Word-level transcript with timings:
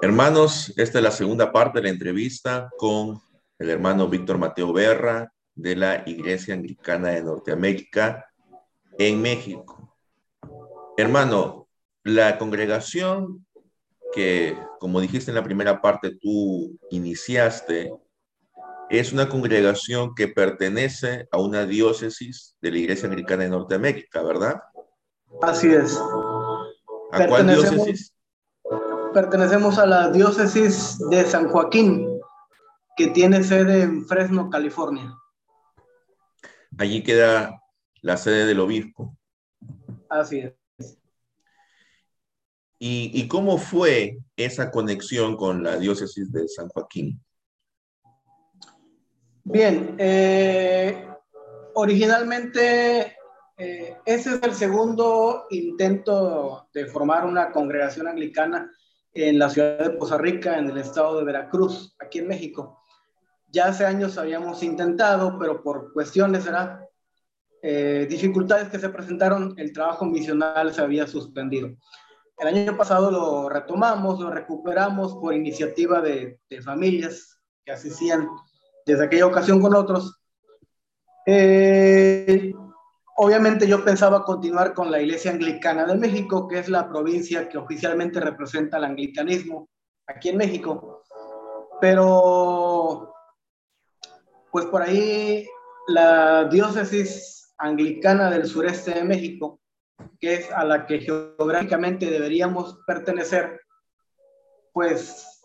Hermanos, 0.00 0.72
esta 0.76 0.98
es 0.98 1.04
la 1.04 1.10
segunda 1.10 1.52
parte 1.52 1.78
de 1.78 1.84
la 1.84 1.90
entrevista 1.90 2.70
con 2.78 3.20
el 3.58 3.70
hermano 3.70 4.08
Víctor 4.08 4.38
Mateo 4.38 4.72
Berra 4.72 5.32
de 5.54 5.74
la 5.74 6.04
Iglesia 6.06 6.54
Anglicana 6.54 7.08
de 7.08 7.22
Norteamérica 7.24 8.24
en 8.96 9.20
México. 9.20 9.96
Hermano, 10.96 11.68
la 12.04 12.38
congregación 12.38 13.44
que, 14.12 14.56
como 14.78 15.00
dijiste 15.00 15.30
en 15.30 15.34
la 15.34 15.44
primera 15.44 15.80
parte, 15.80 16.16
tú 16.16 16.78
iniciaste, 16.90 17.92
es 18.90 19.12
una 19.12 19.28
congregación 19.28 20.14
que 20.14 20.28
pertenece 20.28 21.28
a 21.30 21.38
una 21.38 21.66
diócesis 21.66 22.56
de 22.60 22.70
la 22.70 22.78
Iglesia 22.78 23.08
Anglicana 23.08 23.42
de 23.42 23.50
Norteamérica, 23.50 24.22
¿verdad? 24.22 24.62
Así 25.42 25.68
es. 25.68 26.00
¿A 27.12 27.26
cuál 27.26 27.46
diócesis? 27.46 28.14
Pertenecemos 29.14 29.78
a 29.78 29.86
la 29.86 30.10
diócesis 30.10 30.98
de 31.10 31.24
San 31.24 31.48
Joaquín, 31.48 32.06
que 32.96 33.08
tiene 33.08 33.42
sede 33.42 33.82
en 33.82 34.06
Fresno, 34.06 34.50
California. 34.50 35.14
Allí 36.76 37.02
queda 37.02 37.62
la 38.02 38.16
sede 38.16 38.46
del 38.46 38.60
obispo. 38.60 39.16
Así 40.08 40.40
es. 40.40 40.54
¿Y, 42.80 43.26
cómo 43.26 43.58
fue 43.58 44.18
esa 44.36 44.70
conexión 44.70 45.36
con 45.36 45.64
la 45.64 45.78
diócesis 45.78 46.30
de 46.30 46.46
San 46.46 46.68
Joaquín? 46.68 47.20
Bien, 49.42 49.96
eh, 49.98 51.08
originalmente 51.74 53.17
eh, 53.58 53.96
ese 54.04 54.36
es 54.36 54.42
el 54.42 54.54
segundo 54.54 55.46
intento 55.50 56.68
de 56.72 56.86
formar 56.86 57.26
una 57.26 57.50
congregación 57.50 58.06
anglicana 58.06 58.70
en 59.12 59.36
la 59.36 59.50
ciudad 59.50 59.78
de 59.80 59.90
Poza 59.90 60.16
Rica, 60.16 60.58
en 60.58 60.70
el 60.70 60.78
estado 60.78 61.18
de 61.18 61.24
Veracruz, 61.24 61.96
aquí 61.98 62.20
en 62.20 62.28
México. 62.28 62.80
Ya 63.48 63.66
hace 63.66 63.84
años 63.84 64.16
habíamos 64.16 64.62
intentado, 64.62 65.36
pero 65.40 65.60
por 65.60 65.92
cuestiones, 65.92 66.44
¿verdad? 66.44 66.80
Eh, 67.60 68.06
dificultades 68.08 68.68
que 68.68 68.78
se 68.78 68.90
presentaron, 68.90 69.54
el 69.56 69.72
trabajo 69.72 70.04
misional 70.04 70.72
se 70.72 70.80
había 70.80 71.08
suspendido. 71.08 71.70
El 72.38 72.46
año 72.46 72.76
pasado 72.76 73.10
lo 73.10 73.48
retomamos, 73.48 74.20
lo 74.20 74.30
recuperamos 74.30 75.14
por 75.14 75.34
iniciativa 75.34 76.00
de, 76.00 76.38
familias 76.64 77.40
que 77.64 77.72
asistían 77.72 78.28
desde 78.86 79.06
aquella 79.06 79.26
ocasión 79.26 79.60
con 79.60 79.74
otros. 79.74 80.20
Eh, 81.26 82.52
obviamente 83.20 83.66
yo 83.66 83.84
pensaba 83.84 84.24
continuar 84.24 84.74
con 84.74 84.90
la 84.90 85.00
Iglesia 85.00 85.32
Anglicana 85.32 85.84
de 85.84 85.96
México, 85.96 86.48
que 86.48 86.58
es 86.58 86.68
la 86.68 86.88
provincia 86.88 87.48
que 87.48 87.58
oficialmente 87.58 88.20
representa 88.20 88.78
el 88.78 88.84
anglicanismo 88.84 89.68
aquí 90.06 90.30
en 90.30 90.36
México. 90.36 91.02
Pero, 91.80 93.12
pues 94.50 94.66
por 94.66 94.82
ahí 94.82 95.46
la 95.88 96.44
diócesis 96.44 97.54
anglicana 97.58 98.30
del 98.30 98.46
sureste 98.46 98.92
de 98.92 99.04
México 99.04 99.60
que 100.20 100.34
es 100.34 100.52
a 100.52 100.64
la 100.64 100.86
que 100.86 101.00
geográficamente 101.00 102.06
deberíamos 102.06 102.78
pertenecer, 102.86 103.60
pues 104.72 105.42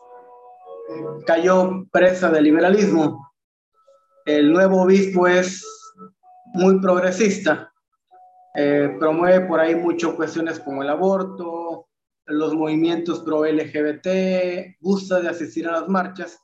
cayó 1.26 1.86
presa 1.92 2.30
del 2.30 2.44
liberalismo. 2.46 3.32
El 4.26 4.52
nuevo 4.52 4.84
obispo 4.84 5.28
es 5.28 5.83
muy 6.54 6.80
progresista, 6.80 7.74
eh, 8.56 8.96
promueve 9.00 9.46
por 9.48 9.60
ahí 9.60 9.76
muchas 9.76 10.14
cuestiones 10.14 10.60
como 10.60 10.84
el 10.84 10.90
aborto, 10.90 11.88
los 12.26 12.54
movimientos 12.54 13.22
pro 13.22 13.46
LGBT, 13.46 14.78
gusta 14.80 15.20
de 15.20 15.30
asistir 15.30 15.68
a 15.68 15.74
las 15.74 15.90
marchas. 15.90 16.40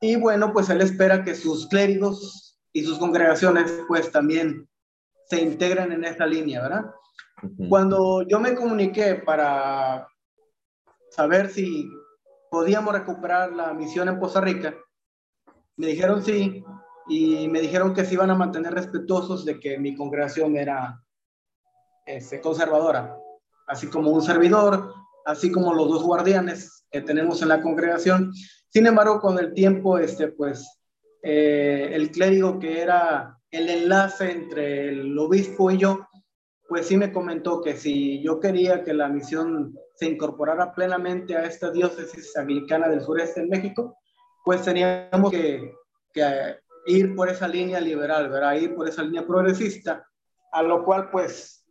Y 0.00 0.16
bueno, 0.16 0.52
pues 0.52 0.68
él 0.70 0.80
espera 0.80 1.24
que 1.24 1.34
sus 1.34 1.66
clérigos 1.68 2.58
y 2.72 2.84
sus 2.84 2.98
congregaciones 2.98 3.82
pues 3.88 4.12
también 4.12 4.68
se 5.28 5.40
integren 5.40 5.92
en 5.92 6.04
esta 6.04 6.26
línea, 6.26 6.62
¿verdad? 6.62 6.90
Cuando 7.68 8.22
yo 8.28 8.38
me 8.38 8.54
comuniqué 8.54 9.14
para 9.14 10.06
saber 11.10 11.48
si 11.48 11.88
podíamos 12.50 12.92
recuperar 12.92 13.52
la 13.52 13.72
misión 13.72 14.08
en 14.08 14.20
Costa 14.20 14.40
Rica, 14.40 14.74
me 15.76 15.86
dijeron 15.86 16.22
sí 16.22 16.62
y 17.10 17.48
me 17.48 17.60
dijeron 17.60 17.92
que 17.92 18.04
se 18.04 18.14
iban 18.14 18.30
a 18.30 18.36
mantener 18.36 18.72
respetuosos 18.72 19.44
de 19.44 19.58
que 19.58 19.78
mi 19.78 19.96
congregación 19.96 20.56
era 20.56 21.02
este, 22.06 22.40
conservadora, 22.40 23.16
así 23.66 23.88
como 23.88 24.10
un 24.10 24.22
servidor, 24.22 24.94
así 25.26 25.50
como 25.50 25.74
los 25.74 25.88
dos 25.88 26.04
guardianes 26.04 26.86
que 26.88 27.00
tenemos 27.00 27.42
en 27.42 27.48
la 27.48 27.60
congregación. 27.60 28.32
Sin 28.68 28.86
embargo, 28.86 29.20
con 29.20 29.40
el 29.40 29.52
tiempo, 29.54 29.98
este, 29.98 30.28
pues, 30.28 30.80
eh, 31.24 31.90
el 31.92 32.12
clérigo 32.12 32.60
que 32.60 32.80
era 32.80 33.36
el 33.50 33.68
enlace 33.68 34.30
entre 34.30 34.90
el 34.90 35.18
obispo 35.18 35.72
y 35.72 35.78
yo, 35.78 36.06
pues 36.68 36.86
sí 36.86 36.96
me 36.96 37.12
comentó 37.12 37.60
que 37.60 37.76
si 37.76 38.22
yo 38.22 38.38
quería 38.38 38.84
que 38.84 38.94
la 38.94 39.08
misión 39.08 39.74
se 39.96 40.06
incorporara 40.06 40.72
plenamente 40.72 41.36
a 41.36 41.44
esta 41.44 41.72
diócesis 41.72 42.36
anglicana 42.36 42.88
del 42.88 43.00
sureste 43.00 43.40
de 43.40 43.48
México, 43.48 43.98
pues 44.44 44.62
teníamos 44.62 45.32
que, 45.32 45.74
ir 46.86 47.14
por 47.14 47.28
esa 47.28 47.46
línea 47.48 47.80
liberal, 47.80 48.28
¿verdad? 48.28 48.54
Ir 48.54 48.74
por 48.74 48.88
esa 48.88 49.02
línea 49.02 49.26
progresista, 49.26 50.06
a 50.52 50.62
lo 50.62 50.84
cual 50.84 51.10
pues, 51.10 51.64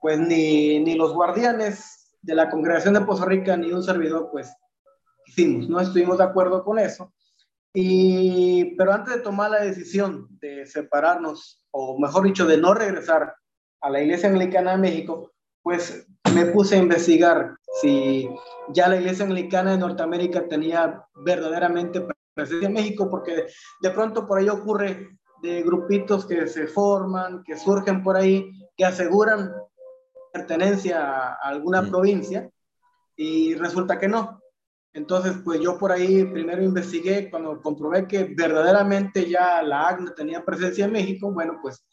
pues 0.00 0.18
ni, 0.18 0.80
ni 0.80 0.94
los 0.94 1.12
guardianes 1.12 2.16
de 2.22 2.34
la 2.34 2.50
congregación 2.50 2.94
de 2.94 3.00
Poza 3.02 3.24
Rica 3.24 3.56
ni 3.56 3.72
un 3.72 3.82
servidor 3.82 4.28
pues 4.30 4.52
hicimos, 5.26 5.68
no 5.68 5.80
estuvimos 5.80 6.18
de 6.18 6.24
acuerdo 6.24 6.64
con 6.64 6.78
eso. 6.78 7.12
Y, 7.72 8.74
pero 8.76 8.92
antes 8.92 9.14
de 9.14 9.20
tomar 9.20 9.50
la 9.50 9.62
decisión 9.62 10.26
de 10.40 10.66
separarnos, 10.66 11.64
o 11.70 11.98
mejor 11.98 12.24
dicho, 12.24 12.46
de 12.46 12.58
no 12.58 12.74
regresar 12.74 13.34
a 13.80 13.90
la 13.90 14.02
Iglesia 14.02 14.28
Anglicana 14.28 14.72
de 14.72 14.78
México, 14.78 15.32
pues 15.62 16.06
me 16.34 16.46
puse 16.46 16.76
a 16.76 16.78
investigar 16.78 17.54
si 17.80 18.28
ya 18.70 18.88
la 18.88 18.96
Iglesia 18.96 19.24
Anglicana 19.24 19.72
de 19.72 19.78
Norteamérica 19.78 20.48
tenía 20.48 21.04
verdaderamente 21.14 22.04
presencia 22.40 22.68
en 22.68 22.74
México, 22.74 23.08
porque 23.10 23.46
de 23.80 23.90
pronto 23.90 24.26
por 24.26 24.38
ahí 24.38 24.48
ocurre 24.48 25.18
de 25.42 25.62
grupitos 25.62 26.26
que 26.26 26.46
se 26.46 26.66
forman, 26.66 27.42
que 27.44 27.56
surgen 27.56 28.02
por 28.02 28.16
ahí, 28.16 28.50
que 28.76 28.84
aseguran 28.84 29.52
pertenencia 30.32 31.32
a 31.32 31.34
alguna 31.48 31.82
mm. 31.82 31.90
provincia 31.90 32.50
y 33.16 33.54
resulta 33.54 33.98
que 33.98 34.08
no. 34.08 34.40
Entonces, 34.92 35.36
pues 35.44 35.60
yo 35.60 35.78
por 35.78 35.92
ahí 35.92 36.24
primero 36.24 36.62
investigué, 36.62 37.30
cuando 37.30 37.60
comprobé 37.62 38.08
que 38.08 38.24
verdaderamente 38.36 39.28
ya 39.28 39.62
la 39.62 39.88
AGNA 39.88 40.14
tenía 40.14 40.44
presencia 40.44 40.86
en 40.86 40.92
México, 40.92 41.30
bueno, 41.32 41.58
pues 41.62 41.86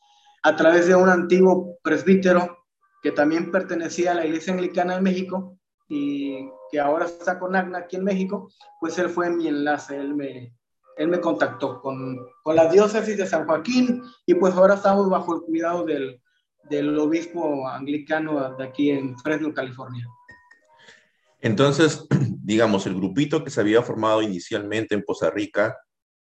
a 0.43 0.55
través 0.55 0.87
de 0.87 0.95
un 0.95 1.09
antiguo 1.09 1.77
presbítero 1.83 2.57
que 3.03 3.11
también 3.11 3.51
pertenecía 3.51 4.11
a 4.11 4.15
la 4.15 4.25
Iglesia 4.25 4.53
Anglicana 4.53 4.95
de 4.95 5.01
México 5.01 5.56
y 5.87 6.49
que 6.71 6.79
ahora 6.79 7.05
está 7.05 7.39
con 7.39 7.55
AGNA 7.55 7.79
aquí 7.79 7.95
en 7.95 8.03
México, 8.03 8.49
pues 8.79 8.97
él 8.97 9.09
fue 9.09 9.29
mi 9.29 9.47
enlace, 9.47 9.97
él 9.97 10.13
me, 10.13 10.53
él 10.97 11.07
me 11.07 11.21
contactó 11.21 11.81
con, 11.81 12.17
con 12.43 12.55
la 12.55 12.69
diócesis 12.69 13.17
de 13.17 13.27
San 13.27 13.45
Joaquín 13.45 14.03
y 14.25 14.33
pues 14.35 14.53
ahora 14.55 14.75
estamos 14.75 15.09
bajo 15.09 15.35
el 15.35 15.41
cuidado 15.41 15.85
del, 15.85 16.21
del 16.69 16.97
obispo 16.99 17.67
anglicano 17.67 18.55
de 18.55 18.63
aquí 18.63 18.91
en 18.91 19.17
Fresno, 19.19 19.53
California. 19.53 20.05
Entonces, 21.39 22.05
digamos, 22.43 22.85
el 22.85 22.95
grupito 22.95 23.43
que 23.43 23.51
se 23.51 23.61
había 23.61 23.81
formado 23.81 24.21
inicialmente 24.21 24.95
en 24.95 25.03
Poza 25.03 25.29
Rica 25.29 25.77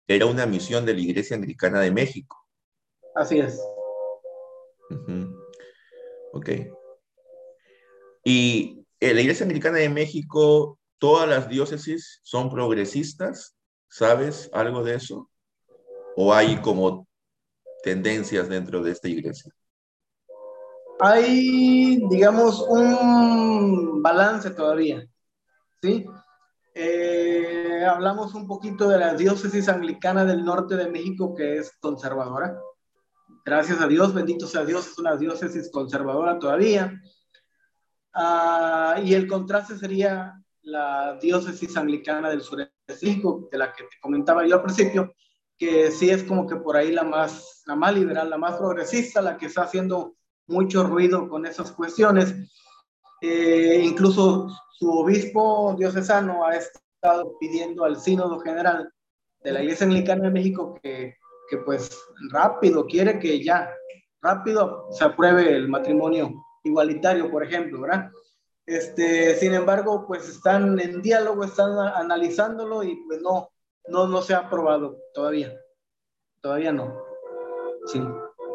era 0.07 0.25
una 0.25 0.45
misión 0.45 0.85
de 0.85 0.93
la 0.93 1.01
Iglesia 1.01 1.35
Anglicana 1.35 1.81
de 1.81 1.91
México. 1.91 2.37
Así 3.15 3.39
es. 3.39 3.59
Ok. 6.31 6.49
Y 8.23 8.76
en 8.99 9.15
la 9.15 9.21
Iglesia 9.21 9.45
Anglicana 9.45 9.77
de 9.77 9.89
México, 9.89 10.79
todas 10.97 11.27
las 11.27 11.49
diócesis 11.49 12.19
son 12.23 12.49
progresistas. 12.49 13.55
¿Sabes 13.89 14.49
algo 14.53 14.83
de 14.83 14.95
eso? 14.95 15.29
¿O 16.15 16.33
hay 16.33 16.57
como 16.61 17.07
tendencias 17.83 18.49
dentro 18.49 18.81
de 18.81 18.91
esta 18.91 19.07
iglesia? 19.07 19.51
Hay, 20.99 22.01
digamos, 22.09 22.65
un 22.67 24.01
balance 24.01 24.49
todavía. 24.51 25.07
¿Sí? 25.81 26.05
Eh, 26.73 27.85
hablamos 27.87 28.33
un 28.33 28.47
poquito 28.47 28.89
de 28.89 28.97
la 28.97 29.13
diócesis 29.13 29.69
anglicana 29.69 30.25
del 30.25 30.43
norte 30.43 30.75
de 30.75 30.89
México, 30.89 31.35
que 31.35 31.57
es 31.57 31.71
conservadora 31.79 32.59
Gracias 33.47 33.79
a 33.79 33.87
Dios, 33.87 34.13
bendito 34.13 34.45
sea 34.45 34.65
Dios, 34.65 34.87
es 34.87 34.99
una 34.99 35.15
diócesis 35.15 35.71
conservadora 35.71 36.37
todavía. 36.37 37.01
Ah, 38.19 38.99
y 39.03 39.13
el 39.13 39.27
contraste 39.27 39.77
sería 39.77 40.41
la 40.63 41.19
diócesis 41.21 41.77
anglicana 41.77 42.31
del 42.31 42.41
sureste 42.41 42.73
de 42.87 43.57
la 43.59 43.71
que 43.71 43.83
te 43.83 43.99
comentaba 44.01 44.43
yo 44.43 44.55
al 44.55 44.63
principio, 44.63 45.13
que 45.55 45.91
sí 45.91 46.09
es 46.09 46.23
como 46.23 46.47
que 46.47 46.55
por 46.55 46.75
ahí 46.75 46.91
la 46.91 47.03
más, 47.03 47.61
la 47.67 47.75
más 47.75 47.93
liberal, 47.93 48.27
la 48.27 48.39
más 48.39 48.55
progresista, 48.55 49.21
la 49.21 49.37
que 49.37 49.45
está 49.45 49.63
haciendo 49.63 50.15
mucho 50.47 50.83
ruido 50.83 51.29
con 51.29 51.45
esas 51.45 51.71
cuestiones. 51.71 52.33
Eh, 53.21 53.83
incluso 53.83 54.47
su 54.71 54.89
obispo 54.89 55.75
diocesano 55.77 56.43
ha 56.43 56.55
estado 56.55 57.37
pidiendo 57.39 57.85
al 57.85 57.99
sínodo 58.01 58.39
general 58.39 58.91
de 59.43 59.51
la 59.51 59.61
Iglesia 59.61 59.85
Anglicana 59.85 60.23
de 60.23 60.31
México 60.31 60.79
que, 60.81 61.17
que 61.51 61.57
pues 61.57 61.95
rápido, 62.31 62.87
quiere 62.87 63.19
que 63.19 63.43
ya, 63.43 63.71
rápido 64.23 64.87
se 64.89 65.05
apruebe 65.05 65.55
el 65.55 65.69
matrimonio 65.69 66.46
igualitario, 66.67 67.29
por 67.31 67.43
ejemplo, 67.43 67.81
¿verdad? 67.81 68.11
Este, 68.65 69.35
sin 69.35 69.53
embargo, 69.53 70.05
pues 70.05 70.27
están 70.27 70.79
en 70.79 71.01
diálogo, 71.01 71.43
están 71.43 71.77
analizándolo 71.77 72.83
y 72.83 72.95
pues 73.07 73.21
no, 73.21 73.49
no, 73.87 74.07
no 74.07 74.21
se 74.21 74.33
ha 74.33 74.39
aprobado 74.39 74.97
todavía. 75.13 75.53
Todavía 76.41 76.71
no. 76.71 77.01
Sí. 77.85 78.01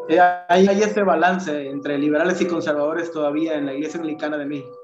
Eh, 0.09 0.19
hay, 0.19 0.67
hay 0.67 0.81
ese 0.83 1.01
balance 1.01 1.69
entre 1.69 1.97
liberales 1.97 2.39
y 2.41 2.47
conservadores 2.47 3.11
todavía 3.11 3.55
en 3.55 3.65
la 3.65 3.73
Iglesia 3.73 3.99
Anglicana 3.99 4.37
de 4.37 4.45
México. 4.45 4.77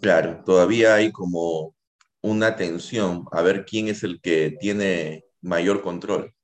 Claro, 0.00 0.42
todavía 0.44 0.94
hay 0.94 1.10
como 1.10 1.74
una 2.20 2.56
tensión 2.56 3.24
a 3.32 3.42
ver 3.42 3.64
quién 3.64 3.88
es 3.88 4.02
el 4.02 4.20
que 4.20 4.56
tiene 4.60 5.24
mayor 5.40 5.82
control. 5.82 6.34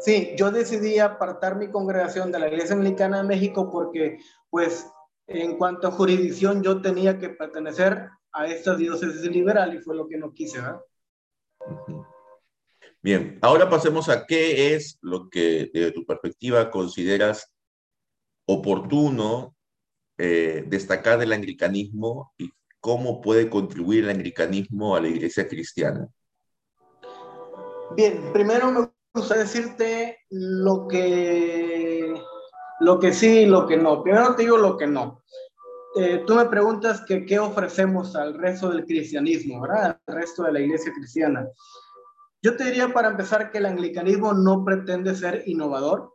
Sí, 0.00 0.34
yo 0.36 0.50
decidí 0.50 0.98
apartar 0.98 1.56
mi 1.56 1.70
congregación 1.70 2.32
de 2.32 2.38
la 2.40 2.48
Iglesia 2.48 2.74
Anglicana 2.74 3.18
de 3.18 3.28
México 3.28 3.70
porque, 3.70 4.18
pues, 4.50 4.86
en 5.26 5.56
cuanto 5.56 5.86
a 5.86 5.92
jurisdicción, 5.92 6.62
yo 6.62 6.82
tenía 6.82 7.18
que 7.18 7.28
pertenecer 7.30 8.08
a 8.32 8.46
esta 8.46 8.74
diócesis 8.74 9.22
liberal 9.30 9.74
y 9.74 9.78
fue 9.78 9.94
lo 9.94 10.08
que 10.08 10.18
no 10.18 10.32
quise, 10.32 10.60
¿verdad? 10.60 10.80
Bien, 13.00 13.38
ahora 13.42 13.68
pasemos 13.68 14.08
a 14.08 14.26
qué 14.26 14.74
es 14.74 14.98
lo 15.00 15.28
que 15.28 15.70
desde 15.72 15.92
tu 15.92 16.04
perspectiva 16.04 16.70
consideras 16.70 17.52
oportuno 18.46 19.54
eh, 20.18 20.64
destacar 20.66 21.18
del 21.18 21.32
anglicanismo 21.32 22.32
y 22.38 22.50
cómo 22.80 23.20
puede 23.20 23.48
contribuir 23.48 24.04
el 24.04 24.10
anglicanismo 24.10 24.96
a 24.96 25.00
la 25.00 25.08
iglesia 25.08 25.48
cristiana. 25.48 26.08
Bien, 27.96 28.32
primero 28.32 28.70
me 28.70 28.88
gusta 29.14 29.36
decirte 29.36 30.18
lo 30.30 30.88
que, 30.88 32.14
lo 32.80 32.98
que 32.98 33.12
sí 33.12 33.40
y 33.40 33.46
lo 33.46 33.66
que 33.66 33.76
no. 33.76 34.02
Primero 34.02 34.34
te 34.34 34.42
digo 34.42 34.56
lo 34.56 34.76
que 34.76 34.86
no. 34.86 35.22
Eh, 35.94 36.24
tú 36.26 36.34
me 36.34 36.46
preguntas 36.46 37.02
que 37.06 37.26
qué 37.26 37.38
ofrecemos 37.38 38.16
al 38.16 38.34
resto 38.34 38.70
del 38.70 38.86
cristianismo, 38.86 39.60
¿verdad? 39.60 40.00
Al 40.06 40.14
resto 40.14 40.44
de 40.44 40.52
la 40.52 40.60
iglesia 40.60 40.92
cristiana. 40.94 41.46
Yo 42.40 42.56
te 42.56 42.64
diría 42.64 42.92
para 42.92 43.08
empezar 43.08 43.50
que 43.50 43.58
el 43.58 43.66
anglicanismo 43.66 44.32
no 44.32 44.64
pretende 44.64 45.14
ser 45.14 45.42
innovador. 45.46 46.14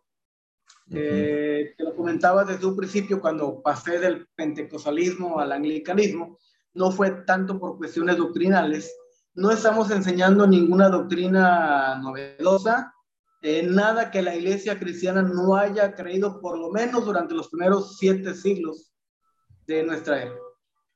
Eh, 0.90 1.74
te 1.78 1.84
lo 1.84 1.96
comentaba 1.96 2.46
desde 2.46 2.66
un 2.66 2.76
principio 2.76 3.22
cuando 3.22 3.62
pasé 3.62 4.00
del 4.00 4.28
pentecostalismo 4.36 5.40
al 5.40 5.52
anglicanismo. 5.52 6.40
No 6.74 6.92
fue 6.92 7.12
tanto 7.26 7.60
por 7.60 7.78
cuestiones 7.78 8.18
doctrinales. 8.18 8.92
No 9.38 9.52
estamos 9.52 9.92
enseñando 9.92 10.48
ninguna 10.48 10.90
doctrina 10.90 12.00
novedosa, 12.02 12.92
eh, 13.44 13.62
nada 13.62 14.10
que 14.10 14.24
la 14.24 14.36
iglesia 14.36 14.80
cristiana 14.80 15.22
no 15.22 15.56
haya 15.56 15.94
creído 15.94 16.42
por 16.42 16.58
lo 16.58 16.72
menos 16.72 17.06
durante 17.06 17.36
los 17.36 17.48
primeros 17.50 17.98
siete 18.00 18.34
siglos 18.34 18.92
de 19.68 19.84
nuestra 19.84 20.24
era. 20.24 20.34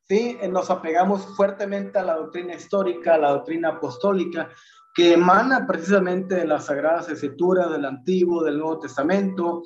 ¿Sí? 0.08 0.40
Eh, 0.42 0.48
nos 0.48 0.72
apegamos 0.72 1.24
fuertemente 1.38 2.00
a 2.00 2.04
la 2.04 2.16
doctrina 2.16 2.56
histórica, 2.56 3.14
a 3.14 3.20
la 3.20 3.30
doctrina 3.30 3.70
apostólica, 3.70 4.50
que 4.96 5.14
emana 5.14 5.68
precisamente 5.68 6.34
de 6.34 6.48
las 6.48 6.66
Sagradas 6.66 7.10
Escrituras 7.10 7.70
del 7.70 7.86
Antiguo, 7.86 8.44
del 8.44 8.58
Nuevo 8.58 8.80
Testamento. 8.80 9.62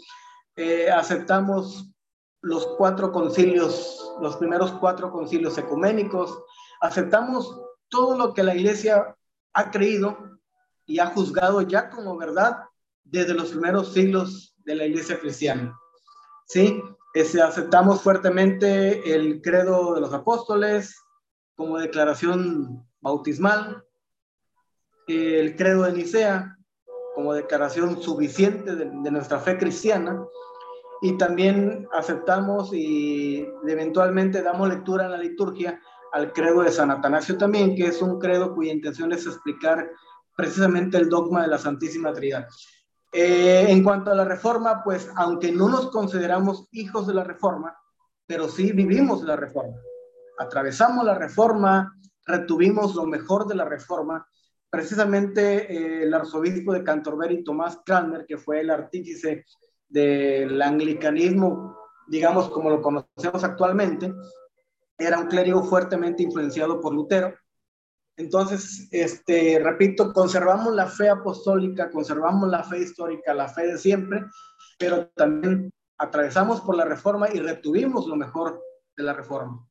Eh, 0.57 0.91
aceptamos 0.91 1.93
los 2.41 2.67
cuatro 2.77 3.13
concilios, 3.13 4.17
los 4.19 4.35
primeros 4.35 4.73
cuatro 4.73 5.13
concilios 5.13 5.57
ecuménicos. 5.57 6.43
Aceptamos 6.81 7.61
todo 7.89 8.17
lo 8.17 8.33
que 8.33 8.43
la 8.43 8.55
Iglesia 8.55 9.15
ha 9.53 9.71
creído 9.71 10.39
y 10.85 10.99
ha 10.99 11.07
juzgado 11.07 11.61
ya 11.61 11.89
como 11.89 12.17
verdad 12.17 12.57
desde 13.03 13.33
los 13.33 13.51
primeros 13.51 13.93
siglos 13.93 14.55
de 14.65 14.75
la 14.75 14.85
Iglesia 14.85 15.19
cristiana. 15.19 15.77
¿Sí? 16.47 16.81
Ese, 17.13 17.41
aceptamos 17.41 18.01
fuertemente 18.01 19.15
el 19.15 19.41
credo 19.41 19.95
de 19.95 20.01
los 20.01 20.13
apóstoles 20.13 20.95
como 21.55 21.79
declaración 21.79 22.85
bautismal, 22.99 23.83
el 25.07 25.55
credo 25.55 25.83
de 25.83 25.93
Nicea 25.93 26.57
como 27.15 27.33
declaración 27.33 28.01
suficiente 28.01 28.75
de, 28.75 28.85
nuestra 28.85 29.39
fe 29.39 29.57
cristiana 29.57 30.21
y 31.01 31.17
también 31.17 31.87
aceptamos 31.93 32.73
y 32.73 33.47
eventualmente 33.65 34.41
damos 34.41 34.67
lectura 34.67 35.05
en 35.05 35.11
la 35.11 35.17
liturgia 35.17 35.81
al 36.15 36.31
credo 36.31 36.61
de 36.61 36.71
San 36.71 36.91
Atanasio 36.91 37.37
también, 37.37 37.75
que 37.75 37.87
es 37.87 38.01
un 38.01 38.19
credo 38.19 38.55
cuya 38.55 38.71
intención 38.71 39.11
es 39.11 39.27
explicar 39.27 39.91
precisamente 40.33 40.95
el 40.95 41.09
dogma 41.09 41.41
de 41.41 41.49
la 41.49 41.57
Santísima 41.57 42.13
Trinidad. 42.13 42.47
Eh, 43.11 43.65
en 43.67 43.83
cuanto 43.83 44.11
a 44.11 44.15
la 44.15 44.23
reforma, 44.23 44.81
pues 44.81 45.09
aunque 45.17 45.51
no 45.51 45.67
nos 45.67 45.91
consideramos 45.91 46.69
hijos 46.71 47.05
de 47.05 47.15
la 47.15 47.25
reforma, 47.25 47.77
pero 48.25 48.47
sí 48.47 48.71
vivimos 48.71 49.23
la 49.23 49.35
reforma. 49.35 49.75
Atravesamos 50.39 51.03
la 51.03 51.15
reforma, 51.15 51.93
retuvimos 52.25 52.95
lo 52.95 53.05
mejor 53.05 53.45
de 53.45 53.55
la 53.55 53.65
reforma. 53.65 54.25
Precisamente 54.69 55.69
eh, 55.69 56.03
el 56.03 56.13
arzobispo 56.13 56.71
de 56.71 56.83
Canterbury, 56.85 57.43
Tomás 57.43 57.81
Cranmer, 57.85 58.25
que 58.25 58.37
fue 58.37 58.61
el 58.61 58.69
artífice 58.69 59.43
del 59.89 60.61
anglicanismo, 60.61 61.77
digamos 62.07 62.49
como 62.49 62.69
lo 62.69 62.81
conocemos 62.81 63.43
actualmente, 63.43 64.13
era 64.97 65.19
un 65.19 65.27
clérigo 65.27 65.63
fuertemente 65.63 66.23
influenciado 66.23 66.79
por 66.79 66.93
Lutero 66.93 67.33
entonces, 68.17 68.87
este, 68.91 69.59
repito, 69.59 70.13
conservamos 70.13 70.73
la 70.73 70.87
fe 70.87 71.09
apostólica, 71.09 71.91
conservamos 71.91 72.49
la 72.49 72.63
fe 72.63 72.79
histórica, 72.79 73.33
la 73.33 73.49
fe 73.49 73.67
de 73.67 73.77
siempre, 73.77 74.23
pero 74.79 75.07
también 75.09 75.71
atravesamos 75.97 76.61
por 76.61 76.77
la 76.77 76.85
reforma 76.85 77.27
y 77.33 77.39
retuvimos 77.39 78.07
lo 78.07 78.15
mejor 78.15 78.61
de 78.95 79.03
la 79.03 79.13
reforma. 79.13 79.67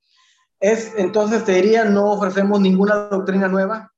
Es, 0.60 0.92
entonces, 0.98 1.44
te 1.44 1.52
diría, 1.52 1.84
no 1.84 2.12
ofrecemos 2.12 2.60
ninguna 2.60 3.08
doctrina 3.08 3.48
nueva, 3.48 3.90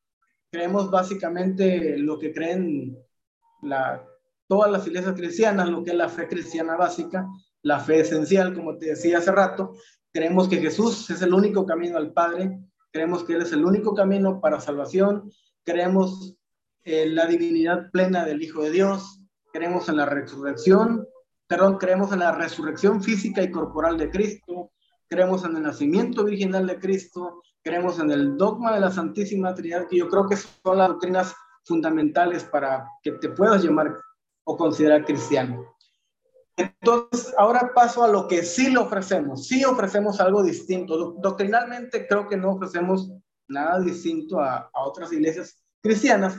creemos 0.51 0.91
básicamente 0.91 1.99
lo 1.99 2.19
que 2.19 2.33
creen 2.33 2.97
todas 4.47 4.71
las 4.71 4.87
iglesias 4.87 5.15
cristianas, 5.15 5.69
lo 5.69 5.83
que 5.83 5.91
es 5.91 5.97
la 5.97 6.09
fe 6.09 6.29
cristiana 6.29 6.77
básica, 6.77 7.27
la 7.67 7.81
fe 7.81 7.99
esencial, 7.99 8.55
como 8.55 8.79
te 8.79 8.87
decía 8.87 9.19
hace 9.19 9.33
rato, 9.33 9.75
creemos 10.13 10.49
que 10.49 10.59
Jesús 10.59 11.11
es 11.11 11.21
el 11.21 11.35
único 11.35 11.67
camino 11.67 11.99
al 11.99 12.13
Padre, 12.13 12.61
creemos 12.93 13.25
que 13.25 13.33
Él 13.33 13.43
es 13.43 13.53
el 13.53 13.65
único 13.65 13.93
camino 13.93 14.41
para 14.41 14.61
salvación, 14.61 15.33
creemos 15.65 16.37
en 16.85 17.17
la 17.17 17.27
divinidad 17.27 17.91
plena 17.91 18.25
del 18.25 18.41
Hijo 18.41 18.63
de 18.63 18.71
Dios, 18.71 19.21
creemos 19.53 19.89
en 19.89 19.97
la 19.97 20.07
resurrección, 20.07 21.09
perdón, 21.49 21.79
creemos 21.79 22.13
en 22.13 22.21
la 22.21 22.31
resurrección 22.31 23.03
física 23.03 23.43
y 23.43 23.51
corporal 23.51 23.99
de 23.99 24.11
Cristo, 24.11 24.71
creemos 25.09 25.45
en 25.45 25.57
el 25.57 25.65
nacimiento 25.65 26.23
virginal 26.23 26.69
de 26.69 26.79
Cristo, 26.79 27.43
creemos 27.63 27.99
en 27.99 28.13
el 28.13 28.37
dogma 28.37 28.75
de 28.75 28.81
la 28.81 28.93
Santísima 28.93 29.53
Trinidad, 29.57 29.89
que 29.89 29.99
yo 29.99 30.09
creo 30.09 30.29
que 30.29 30.37
son 30.37 30.79
las 30.79 30.87
doctrinas 30.87 31.35
fundamentales 31.65 32.45
para 32.45 32.87
que 33.03 33.11
te 33.11 33.31
puedas 33.31 33.65
llamar 33.65 33.93
o 34.45 34.57
considerar 34.57 35.05
cristiano. 35.05 35.76
Entonces, 36.57 37.35
ahora 37.37 37.73
paso 37.75 38.03
a 38.03 38.09
lo 38.09 38.27
que 38.29 38.43
sí 38.43 38.71
le 38.71 38.79
ofrecemos. 38.79 39.47
Sí 39.47 39.65
ofrecemos 39.65 40.21
algo 40.21 40.43
distinto. 40.43 41.15
Doctrinalmente 41.19 42.07
creo 42.07 42.29
que 42.29 42.37
no 42.37 42.53
ofrecemos 42.53 43.13
nada 43.49 43.79
distinto 43.81 44.41
a, 44.41 44.71
otras 44.73 45.13
iglesias 45.13 45.63
cristianas, 45.83 46.37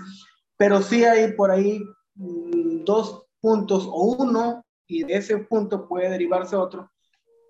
pero 0.58 0.82
sí 0.82 1.06
hay 1.06 1.34
por 1.34 1.52
ahí 1.52 1.82
mm, 2.16 2.84
dos 2.84 3.24
puntos 3.40 3.86
o 3.88 4.16
uno, 4.18 4.66
y 4.88 5.04
de 5.04 5.16
ese 5.18 5.38
punto 5.38 5.88
puede 5.88 6.10
derivarse 6.10 6.56
otro, 6.56 6.90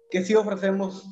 que 0.10 0.24
sí 0.24 0.36
ofrecemos 0.36 1.06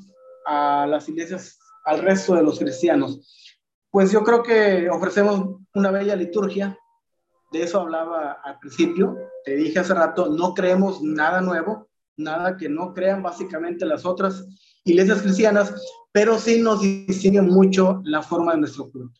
a 0.46 0.86
las 0.88 1.08
iglesias, 1.08 1.58
al 1.86 2.00
resto 2.02 2.36
de 2.36 2.44
los 2.44 2.60
cristianos. 2.60 3.54
Pues 3.92 4.12
yo 4.12 4.24
creo 4.24 4.44
que 4.44 4.90
ofrecemos 4.90 5.62
una 5.74 5.92
bella 5.92 6.16
liturgia, 6.16 6.78
de 7.56 7.64
eso 7.64 7.80
hablaba 7.80 8.34
al 8.44 8.60
principio, 8.60 9.18
te 9.44 9.56
dije 9.56 9.80
hace 9.80 9.94
rato, 9.94 10.28
no 10.30 10.54
creemos 10.54 11.02
nada 11.02 11.42
nuevo, 11.42 11.88
nada 12.18 12.58
que 12.58 12.68
no 12.68 12.94
crean 12.94 13.24
básicamente 13.24 13.86
las 13.86 14.06
otras 14.06 14.46
iglesias 14.84 15.22
cristianas, 15.22 15.74
pero 16.12 16.38
sí 16.38 16.62
nos 16.62 16.82
distingue 16.82 17.42
mucho 17.42 18.02
la 18.04 18.22
forma 18.22 18.54
de 18.54 18.60
nuestro 18.60 18.92
culto. 18.92 19.20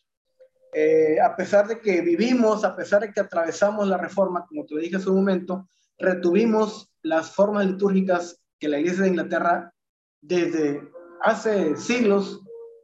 Eh, 0.72 1.18
a 1.20 1.34
pesar 1.34 1.66
de 1.66 1.80
que 1.80 2.02
vivimos, 2.02 2.62
a 2.62 2.76
pesar 2.76 3.00
de 3.00 3.12
que 3.12 3.20
atravesamos 3.20 3.88
la 3.88 3.96
reforma, 3.96 4.44
como 4.46 4.66
te 4.66 4.78
dije 4.78 4.96
hace 4.96 5.08
un 5.08 5.16
momento, 5.16 5.66
retuvimos 5.98 6.90
las 7.02 7.30
formas 7.30 7.66
litúrgicas 7.66 8.38
que 8.58 8.68
la 8.68 8.78
iglesia 8.78 9.04
de 9.04 9.08
Inglaterra 9.08 9.72
desde 10.20 10.82
hace 11.22 11.76
siglos 11.76 12.42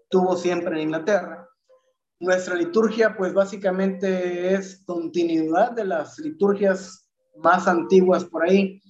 tuvo 0.09 0.37
siempre 0.37 0.77
en 0.77 0.89
Inglaterra 0.89 1.42
nuestra 2.23 2.55
liturgia, 2.55 3.17
pues 3.17 3.35
básicamente 3.35 4.55
es 4.55 4.83
continuidad 4.87 5.73
de 5.73 5.85
las 5.85 6.19
liturgias 6.21 7.11
más 7.37 7.67
antiguas 7.67 8.25
por 8.25 8.45
ahí. 8.45 8.81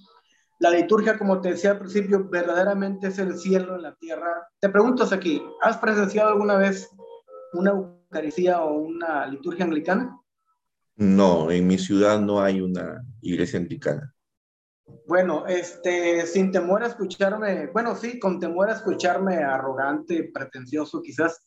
La 0.61 0.71
liturgia, 0.71 1.19
como 1.19 1.41
te 1.41 1.51
decía 1.51 1.73
al 1.73 1.79
principio, 1.79 2.29
verdaderamente 2.29 3.09
es 3.09 3.19
el 3.19 3.39
cielo 3.39 3.75
en 3.77 3.83
la 3.83 3.95
tierra. 3.97 4.49
Te 4.61 4.69
pregunto 4.69 5.09
aquí, 5.11 5.43
¿has 5.63 5.79
presenciado 5.79 6.29
alguna 6.29 6.57
vez 6.57 6.91
una 7.55 7.71
Eucaristía 7.71 8.61
o 8.61 8.75
una 8.75 9.27
liturgia 9.27 9.65
anglicana? 9.65 10.21
No, 10.97 11.51
en 11.51 11.67
mi 11.67 11.79
ciudad 11.79 12.21
no 12.21 12.43
hay 12.43 12.61
una 12.61 13.03
iglesia 13.23 13.59
anglicana. 13.59 14.15
Bueno, 15.07 15.47
este, 15.47 16.27
sin 16.27 16.53
temor 16.53 16.85
a 16.85 16.89
escucharme, 16.89 17.69
bueno, 17.69 17.97
sí, 17.97 18.19
con 18.19 18.39
temor 18.39 18.69
a 18.69 18.75
escucharme 18.75 19.37
arrogante, 19.37 20.31
pretencioso, 20.35 21.01
quizás 21.01 21.43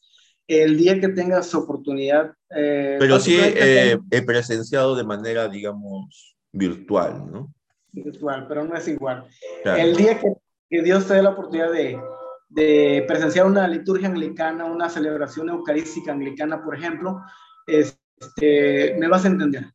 el 0.47 0.77
día 0.77 0.99
que 0.99 1.09
tengas 1.09 1.53
oportunidad. 1.55 2.33
Eh, 2.49 2.97
Pero 2.99 3.19
sí 3.19 3.37
eh, 3.39 3.97
he 4.11 4.21
presenciado 4.21 4.95
de 4.95 5.03
manera, 5.03 5.47
digamos, 5.47 6.37
virtual, 6.51 7.31
¿no? 7.31 7.53
Virtual, 7.91 8.45
pero 8.47 8.65
no 8.65 8.75
es 8.75 8.87
igual. 8.87 9.25
El 9.63 9.95
día 9.95 10.19
que, 10.19 10.33
que, 10.69 10.81
Dios 10.81 11.07
te 11.07 11.15
dé 11.15 11.23
la 11.23 11.29
oportunidad 11.29 11.71
de, 11.71 11.97
de, 12.49 13.05
presenciar 13.07 13.45
una 13.45 13.67
liturgia 13.67 14.07
anglicana, 14.07 14.65
una 14.65 14.89
celebración 14.89 15.49
eucarística 15.49 16.11
anglicana, 16.11 16.63
por 16.63 16.75
ejemplo, 16.75 17.21
este, 17.65 18.95
me 18.99 19.07
vas 19.07 19.25
a 19.25 19.29
entender. 19.29 19.65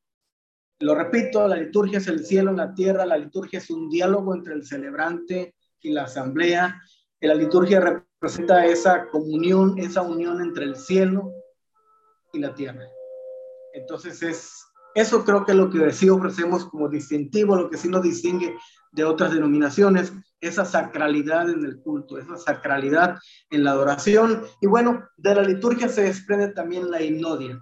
Lo 0.80 0.94
repito, 0.94 1.46
la 1.46 1.56
liturgia 1.56 1.98
es 1.98 2.08
el 2.08 2.24
cielo 2.24 2.50
en 2.50 2.56
la 2.56 2.74
tierra, 2.74 3.04
la 3.04 3.18
liturgia 3.18 3.58
es 3.58 3.70
un 3.70 3.90
diálogo 3.90 4.34
entre 4.34 4.54
el 4.54 4.64
celebrante 4.64 5.54
y 5.82 5.90
la 5.90 6.04
asamblea. 6.04 6.80
La 7.20 7.34
liturgia 7.34 7.80
representa 7.80 8.64
esa 8.66 9.08
comunión, 9.08 9.78
esa 9.78 10.02
unión 10.02 10.40
entre 10.40 10.64
el 10.64 10.76
cielo 10.76 11.32
y 12.32 12.38
la 12.38 12.54
tierra. 12.54 12.86
Entonces 13.72 14.22
es 14.22 14.70
eso 14.94 15.24
creo 15.24 15.44
que 15.44 15.52
es 15.52 15.58
lo 15.58 15.70
que 15.70 15.92
sí 15.92 16.08
ofrecemos 16.08 16.66
como 16.66 16.88
distintivo, 16.88 17.56
lo 17.56 17.70
que 17.70 17.76
sí 17.76 17.88
nos 17.88 18.02
distingue 18.02 18.56
de 18.92 19.04
otras 19.04 19.32
denominaciones, 19.32 20.12
esa 20.40 20.64
sacralidad 20.64 21.48
en 21.48 21.64
el 21.64 21.80
culto, 21.80 22.18
esa 22.18 22.36
sacralidad 22.36 23.18
en 23.50 23.62
la 23.62 23.72
adoración. 23.72 24.42
Y 24.60 24.66
bueno, 24.66 25.08
de 25.16 25.34
la 25.34 25.42
liturgia 25.42 25.88
se 25.88 26.02
desprende 26.02 26.48
también 26.48 26.90
la 26.90 27.00
hipnodia, 27.00 27.60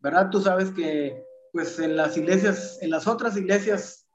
¿verdad? 0.00 0.30
Tú 0.30 0.40
sabes 0.40 0.70
que 0.70 1.24
pues 1.52 1.78
en 1.80 1.96
las 1.96 2.16
iglesias, 2.16 2.78
en 2.80 2.90
las 2.90 3.08
otras 3.08 3.36
iglesias 3.36 4.06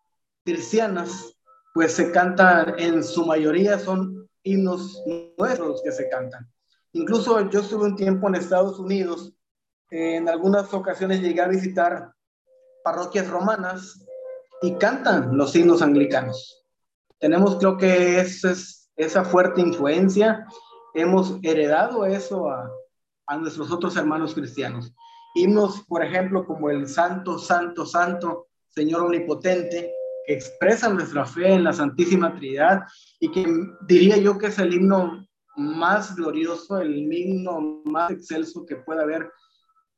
cristianas, 0.46 1.36
pues 1.74 1.92
se 1.92 2.12
cantan, 2.12 2.76
en 2.78 3.04
su 3.04 3.26
mayoría 3.26 3.78
son 3.78 4.25
himnos 4.46 5.04
nuestros 5.38 5.82
que 5.84 5.92
se 5.92 6.08
cantan. 6.08 6.50
Incluso 6.94 7.50
yo 7.50 7.60
estuve 7.60 7.86
un 7.86 7.96
tiempo 7.98 8.30
en 8.30 8.36
Estados 8.36 8.80
Unidos, 8.80 9.34
en 9.92 10.30
algunas 10.30 10.74
ocasiones 10.74 11.22
llegué 11.22 11.42
a 11.42 11.48
visitar 11.48 12.14
parroquias 12.84 13.28
romanas 13.30 14.00
y 14.62 14.76
cantan 14.76 15.36
los 15.36 15.54
himnos 15.56 15.82
anglicanos. 15.82 16.64
Tenemos 17.20 17.58
creo 17.58 17.78
que 17.78 18.20
es, 18.20 18.44
es 18.46 18.90
esa 18.96 19.26
fuerte 19.26 19.62
influencia, 19.62 20.46
hemos 20.94 21.38
heredado 21.44 22.06
eso 22.06 22.50
a, 22.50 22.72
a 23.28 23.38
nuestros 23.38 23.72
otros 23.72 23.98
hermanos 23.98 24.34
cristianos. 24.34 24.94
Himnos, 25.34 25.84
por 25.88 26.04
ejemplo, 26.04 26.46
como 26.46 26.70
el 26.70 26.88
Santo, 26.88 27.38
Santo, 27.40 27.86
Santo, 27.86 28.48
Señor 28.70 29.02
Omnipotente, 29.02 29.94
que 30.26 30.34
expresan 30.34 30.96
nuestra 30.96 31.26
fe 31.26 31.54
en 31.54 31.64
la 31.64 31.74
Santísima 31.74 32.36
Trinidad 32.36 32.82
y 33.20 33.32
que 33.32 33.46
diría 33.88 34.18
yo 34.18 34.38
que 34.38 34.48
es 34.48 34.60
el 34.60 34.74
himno 34.74 35.26
más 35.58 36.16
glorioso, 36.16 36.80
el 36.80 36.96
himno 36.96 37.82
más 37.86 38.12
excelso 38.12 38.66
que 38.66 38.78
pueda 38.78 39.04
haber 39.04 39.30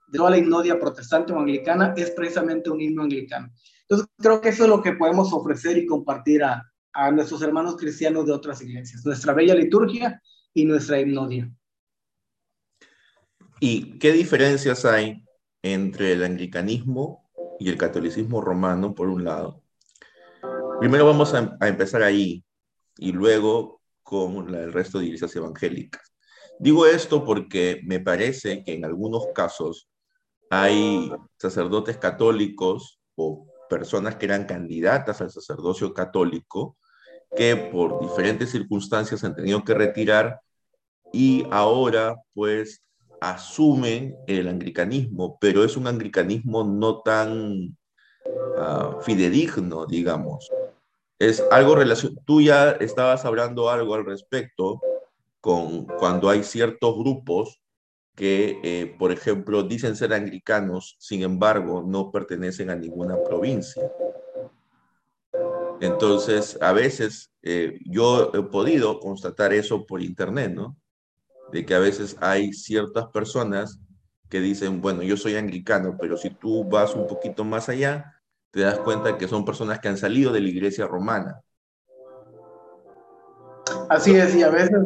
de 0.07 0.17
toda 0.17 0.31
la 0.31 0.37
himnodia 0.37 0.79
protestante 0.79 1.33
o 1.33 1.39
anglicana, 1.39 1.93
es 1.97 2.11
precisamente 2.11 2.69
un 2.69 2.79
himno 2.79 3.03
anglicano. 3.03 3.49
Entonces, 3.81 4.07
creo 4.17 4.39
que 4.39 4.49
eso 4.49 4.63
es 4.63 4.69
lo 4.69 4.81
que 4.81 4.93
podemos 4.93 5.33
ofrecer 5.33 5.77
y 5.77 5.85
compartir 5.85 6.43
a, 6.43 6.63
a 6.93 7.11
nuestros 7.11 7.41
hermanos 7.41 7.75
cristianos 7.75 8.25
de 8.25 8.33
otras 8.33 8.61
iglesias, 8.61 9.05
nuestra 9.05 9.33
bella 9.33 9.55
liturgia 9.55 10.21
y 10.53 10.65
nuestra 10.65 10.99
himnodia. 10.99 11.51
¿Y 13.59 13.97
qué 13.97 14.11
diferencias 14.11 14.85
hay 14.85 15.23
entre 15.61 16.13
el 16.13 16.23
anglicanismo 16.23 17.29
y 17.59 17.69
el 17.69 17.77
catolicismo 17.77 18.41
romano, 18.41 18.93
por 18.93 19.09
un 19.09 19.23
lado. 19.23 19.63
Primero 20.79 21.07
vamos 21.07 21.33
a, 21.33 21.57
empezar 21.61 22.03
ahí 22.03 22.43
y 22.97 23.11
luego 23.11 23.81
con 24.03 24.53
el 24.53 24.71
resto 24.71 24.99
de 24.99 25.05
iglesias 25.05 25.35
evangélicas. 25.35 26.13
Digo 26.59 26.85
esto 26.85 27.25
porque 27.25 27.81
me 27.85 27.99
parece 27.99 28.63
que 28.63 28.73
en 28.75 28.85
algunos 28.85 29.25
casos 29.33 29.89
hay 30.51 31.11
sacerdotes 31.39 31.97
católicos 31.97 32.99
o 33.15 33.47
personas 33.69 34.15
que 34.15 34.25
eran 34.27 34.45
candidatas 34.45 35.19
al 35.21 35.31
sacerdocio 35.31 35.93
católico 35.93 36.77
que 37.35 37.55
por 37.55 37.99
diferentes 37.99 38.51
circunstancias 38.51 39.23
han 39.23 39.35
tenido 39.35 39.63
que 39.63 39.73
retirar 39.73 40.41
y 41.11 41.43
ahora 41.49 42.15
pues 42.33 42.83
asumen 43.19 44.15
el 44.27 44.47
anglicanismo, 44.47 45.39
pero 45.41 45.63
es 45.63 45.75
un 45.75 45.87
anglicanismo 45.87 46.63
no 46.63 47.01
tan 47.01 47.75
uh, 48.25 49.01
fidedigno, 49.01 49.87
digamos. 49.87 50.49
Es 51.19 51.43
algo 51.51 51.75
relacionado, 51.75 52.21
tú 52.25 52.41
ya 52.41 52.71
estabas 52.71 53.25
hablando 53.25 53.69
algo 53.69 53.95
al 53.95 54.05
respecto 54.05 54.81
con 55.41 55.85
cuando 55.85 56.29
hay 56.29 56.43
ciertos 56.43 56.95
grupos 56.97 57.61
que, 58.15 58.59
eh, 58.63 58.95
por 58.97 59.11
ejemplo, 59.11 59.63
dicen 59.63 59.95
ser 59.95 60.13
anglicanos, 60.13 60.95
sin 60.99 61.21
embargo, 61.21 61.83
no 61.85 62.11
pertenecen 62.11 62.69
a 62.69 62.75
ninguna 62.75 63.15
provincia. 63.23 63.91
Entonces, 65.79 66.57
a 66.61 66.73
veces 66.73 67.31
eh, 67.43 67.79
yo 67.85 68.31
he 68.33 68.41
podido 68.43 68.99
constatar 68.99 69.53
eso 69.53 69.85
por 69.85 70.01
internet, 70.01 70.51
¿no? 70.53 70.75
de 71.51 71.65
que 71.65 71.73
a 71.73 71.79
veces 71.79 72.17
hay 72.19 72.53
ciertas 72.53 73.07
personas 73.07 73.79
que 74.29 74.39
dicen, 74.39 74.81
bueno, 74.81 75.03
yo 75.03 75.15
soy 75.15 75.35
anglicano, 75.35 75.97
pero 75.99 76.17
si 76.17 76.29
tú 76.29 76.65
vas 76.65 76.93
un 76.93 77.07
poquito 77.07 77.45
más 77.45 77.69
allá, 77.69 78.16
te 78.51 78.61
das 78.61 78.79
cuenta 78.79 79.17
que 79.17 79.27
son 79.27 79.45
personas 79.45 79.79
que 79.79 79.87
han 79.87 79.97
salido 79.97 80.31
de 80.31 80.41
la 80.41 80.49
iglesia 80.49 80.87
romana. 80.87 81.41
Así 83.89 84.15
es, 84.15 84.35
y 84.35 84.43
a 84.43 84.49
veces, 84.49 84.79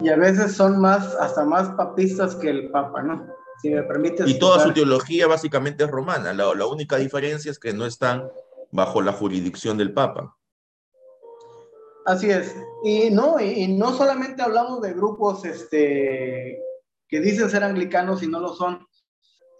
y 0.00 0.08
a 0.08 0.16
veces 0.16 0.52
son 0.52 0.80
más, 0.80 1.14
hasta 1.16 1.44
más 1.44 1.70
papistas 1.70 2.34
que 2.36 2.50
el 2.50 2.70
Papa, 2.70 3.02
¿no? 3.02 3.26
Si 3.60 3.70
me 3.70 3.82
permites. 3.82 4.28
Y 4.28 4.38
toda 4.38 4.60
su 4.60 4.72
teología 4.72 5.26
básicamente 5.26 5.84
es 5.84 5.90
romana. 5.90 6.32
La, 6.32 6.54
la 6.54 6.66
única 6.66 6.96
diferencia 6.96 7.50
es 7.50 7.58
que 7.58 7.72
no 7.72 7.86
están 7.86 8.28
bajo 8.70 9.00
la 9.02 9.12
jurisdicción 9.12 9.78
del 9.78 9.92
Papa. 9.92 10.36
Así 12.04 12.30
es. 12.30 12.56
Y 12.82 13.10
no, 13.10 13.38
y, 13.40 13.68
no 13.68 13.92
solamente 13.92 14.42
hablamos 14.42 14.80
de 14.82 14.92
grupos 14.92 15.44
este, 15.44 16.60
que 17.08 17.20
dicen 17.20 17.48
ser 17.48 17.62
anglicanos 17.62 18.22
y 18.22 18.26
no 18.26 18.40
lo 18.40 18.54
son, 18.54 18.86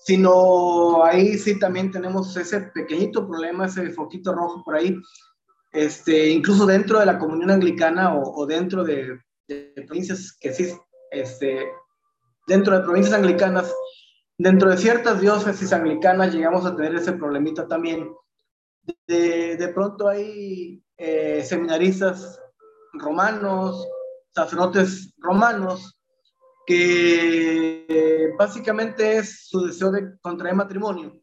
sino 0.04 1.04
ahí 1.04 1.38
sí 1.38 1.58
también 1.58 1.90
tenemos 1.90 2.36
ese 2.36 2.60
pequeñito 2.74 3.26
problema, 3.26 3.66
ese 3.66 3.90
foquito 3.90 4.34
rojo 4.34 4.62
por 4.64 4.74
ahí, 4.74 4.96
este, 5.72 6.28
incluso 6.28 6.66
dentro 6.66 6.98
de 6.98 7.06
la 7.06 7.18
comunión 7.18 7.50
anglicana 7.50 8.14
o, 8.16 8.46
dentro 8.46 8.84
de, 8.84 9.20
provincias 9.86 10.36
que 10.40 10.52
sí, 10.52 10.72
este, 11.10 11.66
dentro 12.46 12.76
de 12.76 12.84
provincias 12.84 13.14
anglicanas, 13.14 13.72
dentro 14.38 14.70
de 14.70 14.76
ciertas 14.76 15.20
diócesis 15.20 15.72
anglicanas 15.72 16.34
llegamos 16.34 16.66
a 16.66 16.74
tener 16.74 16.94
ese 16.94 17.12
problemita 17.12 17.68
también. 17.68 18.12
De, 19.06 19.56
de 19.56 19.68
pronto 19.68 20.08
hay 20.08 20.82
eh, 20.96 21.42
seminaristas 21.44 22.40
romanos, 22.94 23.86
sacerdotes 24.34 25.14
romanos, 25.18 25.96
que 26.66 28.32
básicamente 28.38 29.16
es 29.18 29.48
su 29.48 29.66
deseo 29.66 29.90
de 29.90 30.18
contraer 30.20 30.54
matrimonio, 30.54 31.20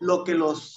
lo 0.00 0.24
que 0.24 0.34
los, 0.34 0.76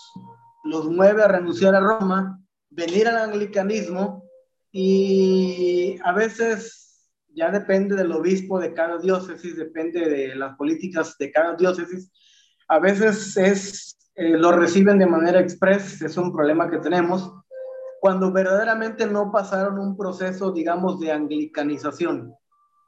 los 0.63 0.85
mueve 0.89 1.23
a 1.23 1.27
renunciar 1.27 1.75
a 1.75 1.79
Roma, 1.79 2.39
venir 2.69 3.07
al 3.07 3.17
anglicanismo 3.17 4.23
y 4.71 5.97
a 6.03 6.13
veces 6.13 7.09
ya 7.35 7.51
depende 7.51 7.95
del 7.95 8.11
obispo 8.11 8.59
de 8.59 8.73
cada 8.73 8.97
diócesis, 8.97 9.57
depende 9.57 10.07
de 10.07 10.35
las 10.35 10.55
políticas 10.55 11.17
de 11.17 11.31
cada 11.31 11.55
diócesis, 11.55 12.11
a 12.67 12.79
veces 12.79 13.35
es, 13.37 13.97
eh, 14.15 14.37
lo 14.37 14.51
reciben 14.53 14.97
de 14.97 15.05
manera 15.05 15.39
express, 15.39 16.01
es 16.01 16.17
un 16.17 16.33
problema 16.33 16.69
que 16.69 16.77
tenemos, 16.77 17.31
cuando 17.99 18.31
verdaderamente 18.31 19.05
no 19.05 19.31
pasaron 19.31 19.79
un 19.79 19.97
proceso, 19.97 20.51
digamos, 20.51 20.99
de 20.99 21.11
anglicanización. 21.11 22.33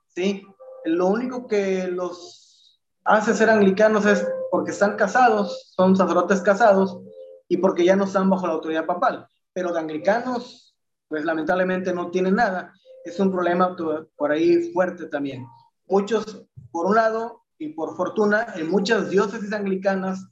¿sí? 0.10 0.44
Lo 0.88 1.08
único 1.08 1.48
que 1.48 1.88
los 1.88 2.82
hace 3.04 3.34
ser 3.34 3.50
anglicanos 3.50 4.06
es 4.06 4.28
porque 4.52 4.72
están 4.72 4.96
casados, 4.96 5.74
son 5.76 5.96
sacerdotes 5.96 6.42
casados, 6.42 7.00
y 7.48 7.58
porque 7.58 7.86
ya 7.86 7.96
no 7.96 8.06
están 8.06 8.30
bajo 8.30 8.48
la 8.48 8.54
autoridad 8.54 8.86
papal. 8.86 9.28
Pero 9.54 9.72
de 9.72 9.80
anglicanos, 9.80 10.76
pues 11.08 11.24
lamentablemente 11.26 11.94
no 11.94 12.12
tienen 12.12 12.36
nada. 12.36 12.74
Es 13.04 13.20
un 13.20 13.32
problema 13.32 13.76
por 14.16 14.32
ahí 14.32 14.72
fuerte 14.72 15.06
también. 15.06 15.46
Muchos, 15.88 16.46
por 16.72 16.88
un 16.88 16.96
lado, 16.96 17.44
y 17.58 17.70
por 17.70 17.96
fortuna, 17.96 18.54
en 18.56 18.70
muchas 18.70 19.10
diócesis 19.10 19.52
anglicanas, 19.54 20.28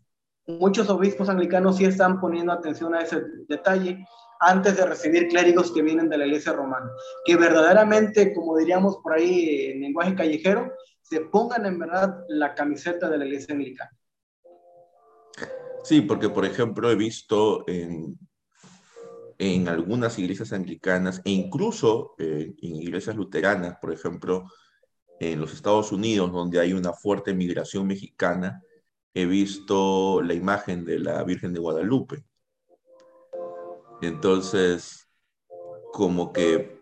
muchos 0.46 0.90
obispos 0.90 1.30
anglicanos 1.30 1.78
sí 1.78 1.86
están 1.86 2.20
poniendo 2.20 2.52
atención 2.52 2.94
a 2.94 3.02
ese 3.02 3.24
detalle 3.48 4.06
antes 4.40 4.78
de 4.78 4.86
recibir 4.86 5.28
clérigos 5.28 5.72
que 5.72 5.82
vienen 5.82 6.10
de 6.10 6.18
la 6.18 6.26
iglesia 6.26 6.54
romana. 6.54 6.90
Que 7.26 7.36
verdaderamente, 7.36 8.34
como 8.34 8.58
diríamos 8.58 8.98
por 8.98 9.14
ahí 9.14 9.72
en 9.72 9.82
lenguaje 9.82 10.16
callejero, 10.16 10.74
se 11.02 11.22
pongan 11.22 11.66
en 11.66 11.80
verdad 11.80 12.24
la 12.28 12.54
camiseta 12.54 13.10
de 13.10 13.18
la 13.18 13.26
iglesia 13.26 13.54
anglicana. 13.54 13.92
Sí, 15.84 16.02
porque 16.02 16.30
por 16.30 16.46
ejemplo 16.46 16.90
he 16.90 16.96
visto 16.96 17.64
en, 17.68 18.18
en 19.38 19.68
algunas 19.68 20.18
iglesias 20.18 20.52
anglicanas 20.52 21.22
e 21.24 21.32
incluso 21.32 22.16
en 22.18 22.56
iglesias 22.62 23.16
luteranas, 23.16 23.78
por 23.80 23.94
ejemplo, 23.94 24.46
en 25.20 25.40
los 25.40 25.54
Estados 25.54 25.92
Unidos, 25.92 26.32
donde 26.32 26.60
hay 26.60 26.74
una 26.74 26.94
fuerte 26.94 27.34
migración 27.34 27.88
mexicana, 27.88 28.62
he 29.14 29.26
visto 29.26 30.22
la 30.22 30.34
imagen 30.34 30.84
de 30.84 31.00
la 31.00 31.24
Virgen 31.24 31.54
de 31.54 31.60
Guadalupe. 31.60 32.26
Entonces, 34.02 35.08
como 35.92 36.34
que 36.34 36.82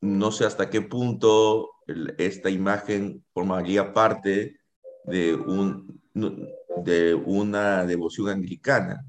no 0.00 0.30
sé 0.30 0.44
hasta 0.44 0.70
qué 0.70 0.82
punto 0.82 1.70
esta 2.18 2.50
imagen 2.50 3.24
formaría 3.32 3.92
parte 3.92 4.58
de, 5.04 5.34
un, 5.34 6.00
de 6.14 7.14
una 7.14 7.84
devoción 7.84 8.28
anglicana. 8.28 9.04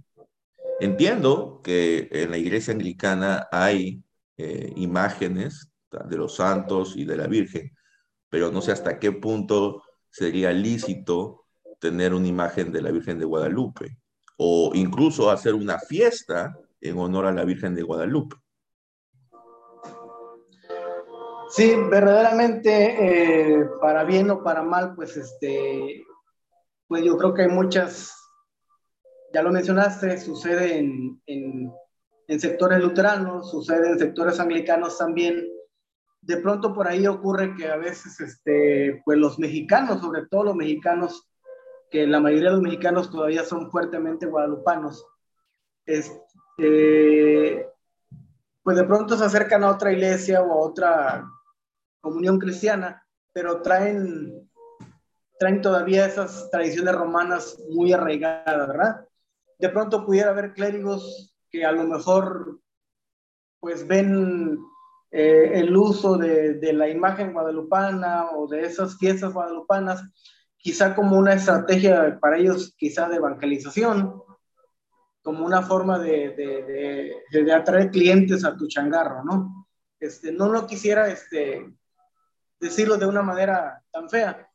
Entiendo 0.79 1.61
que 1.63 2.07
en 2.11 2.31
la 2.31 2.37
iglesia 2.37 2.73
anglicana 2.73 3.47
hay 3.51 4.03
eh, 4.37 4.71
imágenes 4.75 5.71
de 5.91 6.17
los 6.17 6.35
santos 6.35 6.95
y 6.95 7.05
de 7.05 7.17
la 7.17 7.27
Virgen, 7.27 7.71
pero 8.29 8.51
no 8.51 8.61
sé 8.61 8.71
hasta 8.71 8.99
qué 8.99 9.11
punto 9.11 9.83
sería 10.11 10.51
lícito 10.51 11.45
tener 11.79 12.13
una 12.13 12.27
imagen 12.27 12.71
de 12.71 12.81
la 12.81 12.91
Virgen 12.91 13.19
de 13.19 13.25
Guadalupe 13.25 13.97
o 14.37 14.71
incluso 14.75 15.31
hacer 15.31 15.55
una 15.55 15.79
fiesta 15.79 16.55
en 16.81 16.97
honor 16.97 17.25
a 17.25 17.31
la 17.31 17.45
Virgen 17.45 17.75
de 17.75 17.83
Guadalupe. 17.83 18.35
Sí, 21.49 21.75
verdaderamente, 21.89 23.59
eh, 23.59 23.65
para 23.79 24.03
bien 24.03 24.29
o 24.29 24.43
para 24.43 24.63
mal, 24.63 24.93
pues 24.95 25.15
este, 25.15 26.05
pues 26.87 27.03
yo 27.03 27.17
creo 27.17 27.33
que 27.33 27.43
hay 27.43 27.47
muchas, 27.47 28.13
ya 29.33 29.41
lo 29.41 29.51
mencionaste, 29.51 30.17
sucede 30.17 30.77
en, 30.77 31.21
en, 31.25 31.71
en 32.27 32.39
sectores 32.39 32.81
luteranos, 32.81 33.49
sucede 33.49 33.91
en 33.91 33.99
sectores 33.99 34.39
anglicanos 34.41 34.97
también, 34.97 35.47
de 36.21 36.37
pronto 36.37 36.73
por 36.73 36.87
ahí 36.87 37.07
ocurre 37.07 37.55
que 37.55 37.69
a 37.69 37.77
veces, 37.77 38.19
este, 38.19 39.01
pues 39.05 39.17
los 39.17 39.39
mexicanos, 39.39 40.01
sobre 40.01 40.25
todo 40.27 40.43
los 40.43 40.55
mexicanos, 40.55 41.29
que 41.89 42.05
la 42.05 42.19
mayoría 42.19 42.49
de 42.49 42.55
los 42.55 42.63
mexicanos 42.63 43.09
todavía 43.09 43.45
son 43.45 43.71
fuertemente 43.71 44.25
guadalupanos, 44.25 45.05
pues 46.57 47.65
de 48.75 48.83
pronto 48.83 49.15
se 49.15 49.23
acercan 49.23 49.63
a 49.63 49.71
otra 49.71 49.91
iglesia 49.91 50.41
o 50.41 50.51
a 50.51 50.67
otra 50.67 51.25
comunión 52.01 52.39
cristiana, 52.39 53.05
pero 53.31 53.61
traen, 53.61 54.49
traen 55.39 55.61
todavía 55.61 56.05
esas 56.05 56.49
tradiciones 56.49 56.95
romanas 56.95 57.59
muy 57.69 57.93
arraigadas, 57.93 58.67
¿verdad? 58.67 59.05
De 59.59 59.69
pronto 59.69 60.05
pudiera 60.05 60.31
haber 60.31 60.53
clérigos 60.53 61.35
que 61.49 61.63
a 61.63 61.71
lo 61.71 61.83
mejor 61.83 62.59
pues 63.59 63.87
ven 63.87 64.57
eh, 65.11 65.51
el 65.59 65.75
uso 65.75 66.17
de, 66.17 66.55
de, 66.55 66.73
la 66.73 66.89
imagen 66.89 67.33
guadalupana 67.33 68.31
o 68.31 68.47
de 68.47 68.61
esas 68.61 68.97
fiestas 68.97 69.33
guadalupanas, 69.33 70.03
quizá 70.57 70.95
como 70.95 71.17
una 71.17 71.33
estrategia 71.33 72.19
para 72.19 72.37
ellos, 72.37 72.73
quizá 72.77 73.07
de 73.07 73.17
evangelización, 73.17 74.21
como 75.27 75.45
una 75.45 75.61
forma 75.61 75.99
de, 75.99 77.21
de, 77.29 77.53
atraer 77.53 77.91
clientes 77.91 78.45
a 78.45 78.55
tu 78.55 78.65
changarro, 78.65 79.25
¿no? 79.25 79.67
Este, 79.99 80.31
no 80.31 80.47
lo 80.47 80.65
quisiera 80.65 81.09
este, 81.09 81.69
decirlo 82.61 82.95
de 82.95 83.07
una 83.07 83.21
manera 83.21 83.83
tan 83.91 84.09
fea. 84.09 84.49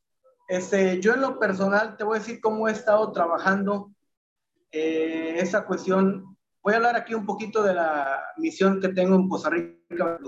Este, 0.49 0.99
yo 0.99 1.13
en 1.13 1.21
lo 1.21 1.39
personal 1.39 1.95
te 1.99 2.05
voy 2.05 2.17
a 2.17 2.21
decir 2.21 2.41
cómo 2.41 2.69
he 2.69 2.73
estado 2.73 3.13
trabajando 3.13 3.93
eh, 4.71 5.35
esa 5.41 5.67
cuestión 5.67 6.39
Voy 6.63 6.73
a 6.73 6.77
hablar 6.77 6.97
aquí 6.97 7.13
un 7.13 7.27
poquito 7.27 7.63
de 7.63 7.75
la 7.75 8.23
misión 8.39 8.81
que 8.81 8.89
tengo 8.89 9.17
en 9.17 9.29
Costa 9.29 9.51
Rica, 9.51 10.19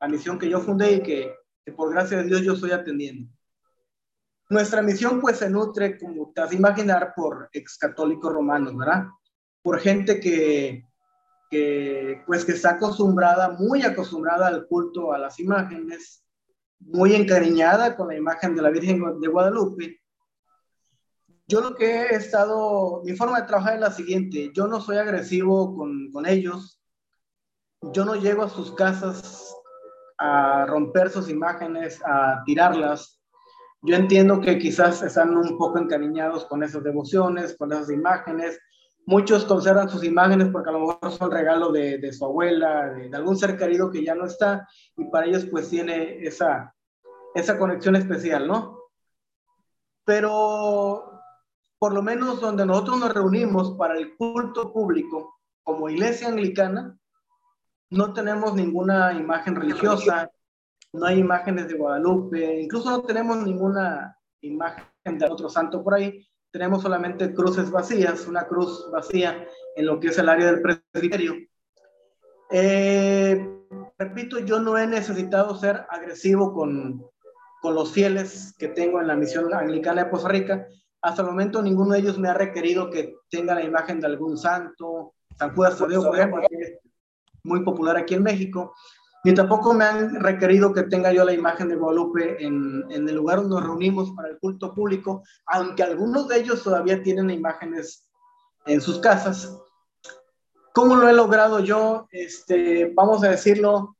la 0.00 0.08
misión 0.08 0.38
que 0.38 0.48
yo 0.48 0.60
fundé 0.60 0.92
y 0.92 1.02
que, 1.02 1.34
por 1.76 1.92
gracia 1.92 2.16
de 2.16 2.24
Dios 2.24 2.40
yo 2.40 2.54
estoy 2.54 2.70
atendiendo. 2.70 3.30
Nuestra 4.48 4.80
misión 4.80 5.20
pues 5.20 5.36
se 5.38 5.50
nutre, 5.50 5.98
como 5.98 6.32
te 6.32 6.40
has 6.40 6.48
de 6.48 6.56
imaginar, 6.56 7.12
por 7.14 7.50
ex 7.52 7.76
católicos 7.76 8.32
romanos, 8.32 8.74
¿verdad? 8.74 9.06
Por 9.66 9.80
gente 9.80 10.20
que, 10.20 10.86
que, 11.50 12.22
pues 12.26 12.44
que 12.44 12.52
está 12.52 12.70
acostumbrada, 12.72 13.56
muy 13.58 13.82
acostumbrada 13.82 14.46
al 14.46 14.66
culto 14.66 15.12
a 15.12 15.18
las 15.18 15.40
imágenes, 15.40 16.24
muy 16.78 17.14
encariñada 17.14 17.96
con 17.96 18.08
la 18.08 18.16
imagen 18.16 18.54
de 18.54 18.62
la 18.62 18.70
Virgen 18.70 19.20
de 19.20 19.28
Guadalupe 19.28 20.00
yo 21.48 21.60
lo 21.60 21.76
que 21.76 21.86
he 21.86 22.16
estado, 22.16 23.02
mi 23.04 23.12
forma 23.14 23.40
de 23.40 23.46
trabajar 23.46 23.74
es 23.74 23.80
la 23.80 23.92
siguiente, 23.92 24.50
yo 24.52 24.66
no 24.66 24.80
soy 24.80 24.96
agresivo 24.96 25.76
con, 25.76 26.10
con 26.10 26.26
ellos, 26.26 26.82
yo 27.92 28.04
no 28.04 28.16
llego 28.16 28.42
a 28.42 28.48
sus 28.48 28.74
casas 28.74 29.54
a 30.18 30.66
romper 30.66 31.08
sus 31.08 31.28
imágenes, 31.28 32.00
a 32.04 32.42
tirarlas. 32.44 33.20
Yo 33.82 33.94
entiendo 33.94 34.40
que 34.40 34.58
quizás 34.58 35.02
están 35.02 35.36
un 35.36 35.56
poco 35.56 35.78
encariñados 35.78 36.46
con 36.46 36.64
esas 36.64 36.82
devociones, 36.82 37.56
con 37.56 37.72
esas 37.72 37.90
imágenes. 37.90 38.58
Muchos 39.08 39.44
conservan 39.44 39.88
sus 39.88 40.02
imágenes 40.02 40.48
porque 40.48 40.70
a 40.70 40.72
lo 40.72 40.80
mejor 40.80 41.12
son 41.12 41.30
regalo 41.30 41.70
de, 41.70 41.98
de 41.98 42.12
su 42.12 42.24
abuela, 42.24 42.90
de, 42.90 43.08
de, 43.08 43.16
algún 43.16 43.36
ser 43.36 43.56
querido 43.56 43.90
que 43.90 44.04
ya 44.04 44.16
no 44.16 44.26
está, 44.26 44.68
y 44.96 45.04
para 45.04 45.26
ellos 45.26 45.46
pues 45.46 45.70
tiene 45.70 46.18
esa, 46.26 46.74
esa 47.34 47.56
conexión 47.56 47.94
especial, 47.94 48.48
¿no? 48.48 48.80
Pero 50.04 51.16
por 51.78 51.92
lo 51.92 52.02
menos 52.02 52.40
donde 52.40 52.66
nosotros 52.66 52.98
nos 52.98 53.14
reunimos 53.14 53.76
para 53.76 53.96
el 53.96 54.16
culto 54.16 54.72
público 54.72 55.38
como 55.62 55.88
iglesia 55.88 56.28
anglicana, 56.28 56.98
no 57.90 58.12
tenemos 58.12 58.54
ninguna 58.54 59.12
imagen 59.12 59.54
religiosa, 59.54 60.30
no 60.92 61.06
hay 61.06 61.18
imágenes 61.18 61.68
de 61.68 61.76
Guadalupe, 61.76 62.60
incluso 62.60 62.90
no 62.90 63.02
tenemos 63.02 63.36
ninguna 63.38 64.18
imagen 64.40 65.18
de 65.18 65.26
otro 65.30 65.48
santo 65.48 65.84
por 65.84 65.94
ahí, 65.94 66.26
tenemos 66.50 66.82
solamente 66.82 67.34
cruces 67.34 67.70
vacías, 67.70 68.26
una 68.26 68.46
cruz 68.46 68.88
vacía 68.90 69.46
en 69.76 69.86
lo 69.86 70.00
que 70.00 70.08
es 70.08 70.18
el 70.18 70.28
área 70.28 70.46
del 70.46 70.62
presbiterio. 70.62 71.34
Eh, 72.50 73.48
repito, 73.98 74.38
yo 74.38 74.60
no 74.60 74.78
he 74.78 74.86
necesitado 74.86 75.56
ser 75.56 75.84
agresivo 75.90 76.52
con, 76.52 77.04
con 77.60 77.74
los 77.74 77.92
fieles 77.92 78.54
que 78.58 78.68
tengo 78.68 79.00
en 79.00 79.08
la 79.08 79.16
misión 79.16 79.52
anglicana 79.52 80.04
de 80.04 80.10
Costa 80.10 80.28
Rica, 80.28 80.66
hasta 81.02 81.22
el 81.22 81.28
momento 81.28 81.62
ninguno 81.62 81.92
de 81.92 82.00
ellos 82.00 82.18
me 82.18 82.28
ha 82.28 82.34
requerido 82.34 82.90
que 82.90 83.14
tenga 83.30 83.54
la 83.54 83.62
imagen 83.62 84.00
de 84.00 84.06
algún 84.06 84.36
santo, 84.36 85.14
San 85.38 85.54
Judas 85.54 85.78
Tadeo, 85.78 86.02
por 86.02 86.16
ejemplo, 86.16 86.42
que 86.48 86.56
es 86.56 86.78
muy 87.44 87.62
popular 87.62 87.96
aquí 87.96 88.14
en 88.14 88.22
México, 88.22 88.74
ni 89.26 89.34
tampoco 89.34 89.74
me 89.74 89.84
han 89.84 90.20
requerido 90.20 90.72
que 90.72 90.84
tenga 90.84 91.12
yo 91.12 91.24
la 91.24 91.32
imagen 91.32 91.68
de 91.68 91.74
Guadalupe 91.74 92.44
en, 92.46 92.84
en 92.90 93.08
el 93.08 93.16
lugar 93.16 93.38
donde 93.38 93.56
nos 93.56 93.64
reunimos 93.64 94.12
para 94.12 94.28
el 94.28 94.38
culto 94.38 94.72
público, 94.72 95.24
aunque 95.46 95.82
algunos 95.82 96.28
de 96.28 96.38
ellos 96.38 96.62
todavía 96.62 97.02
tienen 97.02 97.30
imágenes 97.30 98.08
en 98.66 98.80
sus 98.80 99.00
casas. 99.00 99.52
¿Cómo 100.72 100.94
lo 100.94 101.08
he 101.08 101.12
logrado 101.12 101.58
yo? 101.58 102.06
Este, 102.12 102.92
vamos 102.94 103.24
a 103.24 103.30
decirlo, 103.30 103.96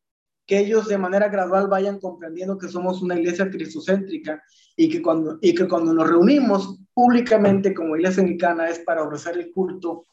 que 0.46 0.60
ellos 0.60 0.86
de 0.86 0.96
manera 0.96 1.28
gradual 1.28 1.66
vayan 1.66 1.98
comprendiendo 1.98 2.56
que 2.56 2.68
somos 2.68 3.02
una 3.02 3.18
iglesia 3.18 3.50
cristocéntrica 3.50 4.40
y 4.76 4.88
que 4.88 5.02
cuando, 5.02 5.38
y 5.40 5.56
que 5.56 5.66
cuando 5.66 5.92
nos 5.92 6.08
reunimos 6.08 6.78
públicamente 6.94 7.74
como 7.74 7.96
iglesia 7.96 8.22
anglicana 8.22 8.68
es 8.68 8.78
para 8.78 9.02
ofrecer 9.02 9.36
el 9.38 9.50
culto 9.50 10.04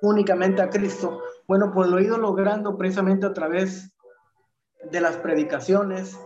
únicamente 0.00 0.62
a 0.62 0.70
Cristo. 0.70 1.20
Bueno, 1.48 1.72
pues 1.74 1.90
lo 1.90 1.98
he 1.98 2.04
ido 2.04 2.18
logrando 2.18 2.78
precisamente 2.78 3.26
a 3.26 3.32
través 3.32 3.90
de 4.90 5.00
las 5.00 5.16
predicaciones. 5.16 6.18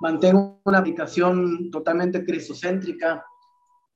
Mantengo 0.00 0.60
una 0.64 0.78
aplicación 0.78 1.70
totalmente 1.70 2.24
cristocéntrica, 2.24 3.24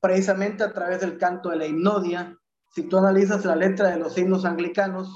precisamente 0.00 0.64
a 0.64 0.72
través 0.72 1.00
del 1.00 1.18
canto 1.18 1.50
de 1.50 1.56
la 1.56 1.66
himnodia. 1.66 2.36
Si 2.74 2.82
tú 2.84 2.98
analizas 2.98 3.44
la 3.44 3.56
letra 3.56 3.88
de 3.90 3.98
los 3.98 4.16
himnos 4.16 4.44
anglicanos, 4.44 5.10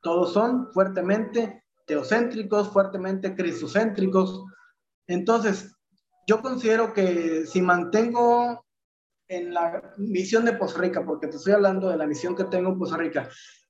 todos 0.00 0.32
son 0.32 0.72
fuertemente 0.72 1.64
teocéntricos, 1.86 2.68
fuertemente 2.70 3.34
cristocéntricos. 3.34 4.44
Entonces, 5.06 5.74
yo 6.26 6.40
considero 6.42 6.92
que 6.92 7.46
si 7.46 7.62
mantengo 7.62 8.64
en 9.28 9.52
la 9.52 9.94
misión 9.98 10.44
de 10.44 10.58
Costa 10.58 10.80
Rica, 10.80 11.04
porque 11.04 11.26
te 11.26 11.36
estoy 11.36 11.52
hablando 11.52 11.88
de 11.88 11.96
la 11.96 12.06
misión 12.06 12.34
que 12.34 12.44
tengo 12.44 12.70
en 12.70 12.78
Costa 12.78 12.96
Rica, 12.96 13.28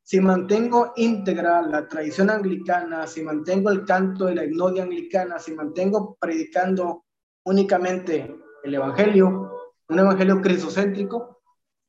si 0.08 0.20
mantengo 0.20 0.94
íntegra 0.96 1.60
la 1.60 1.86
tradición 1.86 2.30
anglicana, 2.30 3.06
si 3.06 3.22
mantengo 3.22 3.68
el 3.68 3.84
canto 3.84 4.24
de 4.24 4.36
la 4.36 4.44
hipnodia 4.46 4.84
anglicana, 4.84 5.38
si 5.38 5.52
mantengo 5.52 6.16
predicando 6.18 7.04
únicamente 7.44 8.34
el 8.64 8.74
evangelio, 8.74 9.52
un 9.86 9.98
evangelio 9.98 10.40
cristocéntrico, 10.40 11.42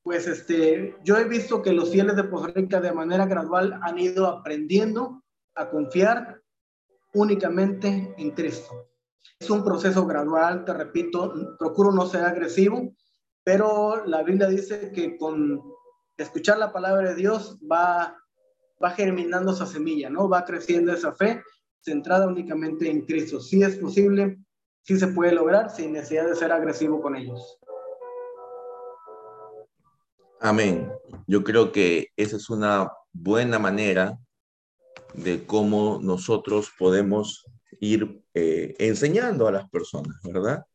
pues 0.03 0.27
este, 0.27 0.97
yo 1.01 1.17
he 1.17 1.29
visto 1.29 1.61
que 1.61 1.71
los 1.71 1.91
fieles 1.91 2.17
de 2.17 2.29
Costa 2.29 2.51
Rica 2.53 2.81
de 2.81 2.91
manera 2.91 3.25
gradual 3.25 3.79
han 3.83 3.97
ido 3.97 4.27
aprendiendo 4.27 5.23
a 5.55 5.69
confiar 5.69 6.41
únicamente 7.13 8.13
en 8.17 8.31
Cristo. 8.31 8.89
Es 9.39 9.49
un 9.49 9.63
proceso 9.63 10.05
gradual, 10.05 10.65
te 10.65 10.73
repito, 10.73 11.55
procuro 11.57 11.93
no 11.93 12.05
ser 12.05 12.25
agresivo, 12.25 12.93
pero 13.45 14.05
la 14.05 14.23
Biblia 14.23 14.49
dice 14.49 14.91
que 14.91 15.17
con 15.17 15.78
escuchar 16.23 16.57
la 16.57 16.71
palabra 16.71 17.09
de 17.09 17.15
Dios 17.15 17.57
va, 17.59 18.17
va 18.83 18.91
germinando 18.91 19.53
esa 19.53 19.65
semilla, 19.65 20.09
¿no? 20.09 20.29
Va 20.29 20.45
creciendo 20.45 20.93
esa 20.93 21.13
fe 21.13 21.41
centrada 21.81 22.27
únicamente 22.27 22.89
en 22.89 23.05
Cristo. 23.05 23.39
Si 23.39 23.63
es 23.63 23.77
posible, 23.77 24.37
sí 24.81 24.99
se 24.99 25.07
puede 25.07 25.31
lograr 25.31 25.69
sin 25.69 25.93
necesidad 25.93 26.27
de 26.27 26.35
ser 26.35 26.51
agresivo 26.51 27.01
con 27.01 27.15
ellos. 27.15 27.59
Amén. 30.41 30.91
Yo 31.27 31.43
creo 31.43 31.71
que 31.71 32.07
esa 32.15 32.37
es 32.37 32.49
una 32.49 32.91
buena 33.11 33.59
manera 33.59 34.17
de 35.13 35.45
cómo 35.45 35.99
nosotros 36.01 36.71
podemos 36.77 37.45
ir 37.79 38.23
eh, 38.33 38.75
enseñando 38.79 39.47
a 39.47 39.51
las 39.51 39.69
personas, 39.69 40.15
¿verdad? 40.23 40.65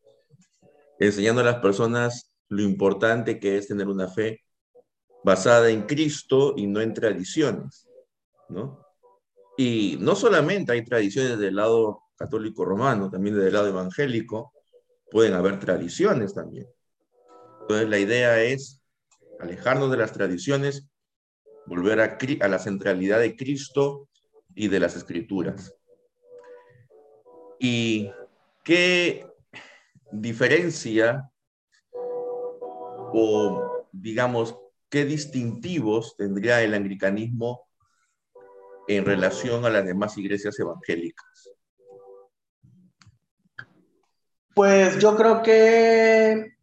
Enseñando 0.98 1.40
a 1.40 1.44
las 1.44 1.57
personas 1.57 2.30
lo 2.48 2.62
importante 2.62 3.40
que 3.40 3.57
es 3.57 3.68
tener 3.68 3.88
una 3.88 4.09
fe 4.09 4.43
basada 5.25 5.71
en 5.71 5.83
Cristo 5.83 6.55
y 6.57 6.67
no 6.67 6.81
en 6.81 6.93
tradiciones, 6.93 7.89
¿no? 8.49 8.85
Y 9.57 9.97
no 10.01 10.15
solamente 10.15 10.73
hay 10.73 10.85
tradiciones 10.85 11.39
del 11.39 11.57
lado 11.57 12.03
católico 12.17 12.65
romano, 12.65 13.11
también 13.11 13.37
del 13.37 13.53
lado 13.53 13.69
evangélico, 13.69 14.53
pueden 15.11 15.33
haber 15.33 15.59
tradiciones 15.59 16.35
también. 16.35 16.67
Entonces 17.63 17.89
la 17.89 17.99
idea 17.99 18.43
es 18.43 18.83
alejarnos 19.41 19.91
de 19.91 19.97
las 19.97 20.13
tradiciones, 20.13 20.87
volver 21.67 22.01
a, 22.01 22.19
a 22.41 22.49
la 22.49 22.59
centralidad 22.59 23.21
de 23.21 23.35
Cristo 23.35 24.09
y 24.55 24.69
de 24.69 24.81
las 24.81 24.97
escrituras. 24.97 25.75
¿Y 27.59 28.11
qué 28.63 29.27
diferencia 30.13 31.31
o, 33.13 33.87
digamos, 33.93 34.57
qué 34.94 35.04
distintivos 35.04 36.14
tendría 36.16 36.62
el 36.62 36.72
anglicanismo 36.72 37.68
en 38.87 39.04
relación 39.04 39.64
a 39.64 39.70
las 39.70 39.85
demás 39.85 40.16
iglesias 40.16 40.57
evangélicas? 40.61 41.50
Pues 44.54 45.00
yo 45.00 45.16
creo 45.16 45.42
que 45.42 46.54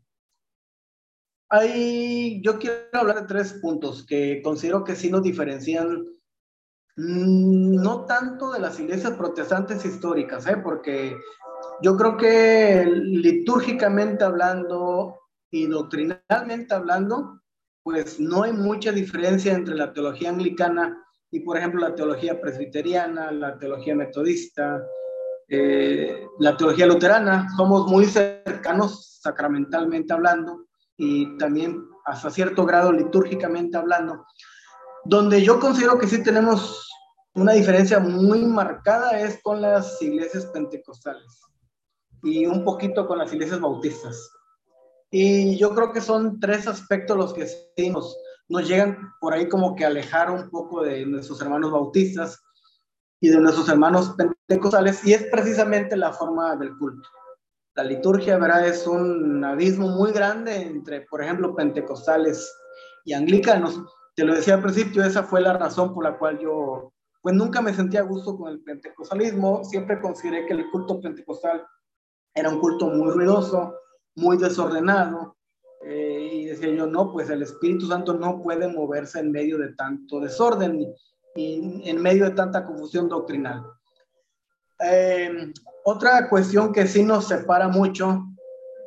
hay, 1.50 2.42
yo 2.42 2.58
quiero 2.58 2.88
hablar 2.94 3.24
de 3.24 3.28
tres 3.28 3.52
puntos 3.62 4.06
que 4.06 4.42
considero 4.42 4.86
que 4.86 4.96
sí 4.96 5.12
nos 5.12 5.24
diferencian 5.24 6.12
Mm, 6.98 7.82
no 7.82 8.06
tanto 8.06 8.52
de 8.52 8.60
las 8.60 8.80
iglesias 8.80 9.14
protestantes 9.14 9.84
históricas, 9.86 10.46
¿eh? 10.48 10.58
porque 10.58 11.18
yo 11.82 11.96
creo 11.96 12.18
que 12.18 12.86
litúrgicamente 12.86 14.24
hablando 14.24 15.22
y 15.50 15.68
doctrinalmente 15.68 16.74
hablando, 16.74 17.41
pues 17.84 18.20
no 18.20 18.44
hay 18.44 18.54
mucha 18.54 18.92
diferencia 18.92 19.54
entre 19.54 19.76
la 19.76 19.94
teología 19.94 20.30
anglicana 20.30 21.04
y, 21.32 21.40
por 21.40 21.58
ejemplo, 21.58 21.82
la 21.82 21.96
teología 21.96 22.40
presbiteriana, 22.40 23.32
la 23.32 23.58
teología 23.58 23.96
metodista, 23.96 24.84
eh, 25.48 26.26
la 26.40 26.56
teología 26.58 26.86
luterana. 26.86 27.48
Somos 27.56 27.88
muy 27.88 28.06
cercanos 28.06 29.20
sacramentalmente 29.22 30.14
hablando 30.14 30.66
y 30.98 31.38
también 31.38 31.84
hasta 32.06 32.30
cierto 32.30 32.66
grado 32.66 32.92
litúrgicamente 32.92 33.78
hablando. 33.78 34.26
Donde 35.06 35.42
yo 35.42 35.60
considero 35.60 35.98
que 35.98 36.08
sí 36.08 36.22
tenemos 36.22 36.88
una 37.34 37.54
diferencia 37.54 38.00
muy 38.00 38.46
marcada 38.46 39.20
es 39.20 39.42
con 39.42 39.62
las 39.62 40.02
iglesias 40.02 40.46
pentecostales 40.48 41.42
y 42.24 42.46
un 42.46 42.64
poquito 42.64 43.08
con 43.08 43.18
las 43.18 43.32
iglesias 43.34 43.60
bautistas. 43.60 44.32
Y 45.12 45.58
yo 45.58 45.76
creo 45.76 45.92
que 45.92 46.00
son 46.02 46.40
tres 46.40 46.68
aspectos 46.68 47.18
los 47.18 47.34
que 47.34 47.46
sí 47.46 47.90
nos, 47.90 48.18
nos 48.48 48.68
llegan 48.68 49.14
por 49.20 49.34
ahí 49.34 49.50
como 49.50 49.76
que 49.76 49.86
alejar 49.86 50.32
un 50.32 50.50
poco 50.50 50.84
de 50.84 51.06
nuestros 51.06 51.42
hermanos 51.42 51.72
bautistas 51.72 52.42
y 53.20 53.30
de 53.30 53.38
nuestros 53.38 53.70
hermanos 53.70 54.16
pentecostales, 54.18 55.06
y 55.06 55.14
es 55.14 55.24
precisamente 55.26 55.96
la 55.96 56.12
forma 56.12 56.56
del 56.56 56.76
culto. 56.78 57.08
La 57.76 57.84
liturgia, 57.84 58.38
¿verdad? 58.38 58.68
Es 58.68 58.88
un 58.88 59.44
abismo 59.44 59.90
muy 59.90 60.12
grande 60.12 60.56
entre, 60.56 61.02
por 61.02 61.22
ejemplo, 61.22 61.56
pentecostales 61.56 62.52
y 63.06 63.14
anglicanos, 63.14 63.80
te 64.16 64.24
lo 64.24 64.34
decía 64.34 64.56
al 64.56 64.62
principio, 64.62 65.04
esa 65.04 65.24
fue 65.24 65.42
la 65.42 65.54
razón 65.54 65.94
por 65.94 66.04
la 66.04 66.18
cual 66.18 66.40
yo, 66.40 66.94
pues 67.22 67.36
nunca 67.36 67.62
me 67.62 67.74
sentía 67.74 68.02
a 68.02 68.04
gusto 68.04 68.38
con 68.38 68.52
el 68.52 68.62
pentecostalismo, 68.62 69.64
siempre 69.64 70.02
consideré 70.02 70.46
que 70.46 70.54
el 70.54 70.70
culto 70.72 71.00
pentecostal 71.00 71.66
era 72.34 72.50
un 72.50 72.60
culto 72.60 72.88
muy 72.88 73.12
ruidoso, 73.12 73.74
muy 74.16 74.38
desordenado, 74.38 75.38
eh, 75.84 76.30
y 76.34 76.46
decía 76.46 76.70
yo, 76.70 76.86
no, 76.86 77.12
pues 77.12 77.30
el 77.30 77.42
Espíritu 77.42 77.88
Santo 77.88 78.14
no 78.14 78.42
puede 78.44 78.68
moverse 78.68 79.20
en 79.20 79.32
medio 79.32 79.58
de 79.58 79.74
tanto 79.74 80.20
desorden 80.20 80.94
y 81.36 81.90
en 81.90 82.02
medio 82.02 82.26
de 82.26 82.32
tanta 82.32 82.66
confusión 82.66 83.10
doctrinal. 83.10 83.64
Eh, 84.80 85.52
otra 85.86 86.30
cuestión 86.30 86.72
que 86.72 86.88
sí 86.88 87.04
nos 87.04 87.28
separa 87.28 87.68
mucho 87.68 88.26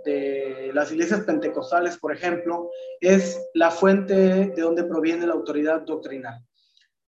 de 0.04 0.70
las 0.74 0.92
iglesias 0.92 1.20
pentecostales, 1.20 1.96
por 1.96 2.12
ejemplo, 2.12 2.70
es 3.00 3.40
la 3.54 3.70
fuente 3.70 4.14
de 4.14 4.62
donde 4.62 4.84
proviene 4.84 5.26
la 5.26 5.34
autoridad 5.34 5.82
doctrinal. 5.82 6.44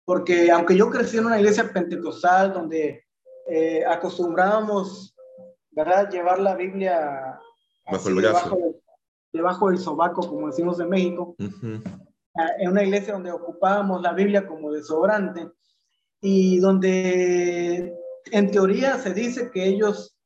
Porque 0.03 0.51
aunque 0.51 0.75
yo 0.75 0.89
crecí 0.89 1.17
en 1.17 1.27
una 1.27 1.39
iglesia 1.39 1.71
pentecostal 1.71 2.51
donde 2.51 3.05
eh, 3.47 3.85
acostumbrábamos, 3.85 5.15
¿verdad?, 5.71 6.09
llevar 6.09 6.39
la 6.39 6.55
Biblia 6.55 7.39
bajo 7.91 8.09
el 8.09 8.15
brazo. 8.15 8.57
Debajo, 9.31 9.69
del 9.69 9.77
sobaco, 9.77 10.27
como 10.27 10.47
decimos 10.47 10.79
en 10.79 10.89
México, 10.89 11.35
en 11.37 12.69
una 12.69 12.83
iglesia 12.83 13.13
donde 13.13 13.31
ocupábamos 13.31 14.01
la 14.01 14.13
Biblia 14.13 14.47
como 14.47 14.71
desobrante 14.71 15.51
y 16.19 16.59
donde 16.59 17.93
en 18.31 18.51
teoría 18.51 18.97
se 18.97 19.13
dice 19.13 19.51
que 19.51 19.65
ellos 19.65 20.19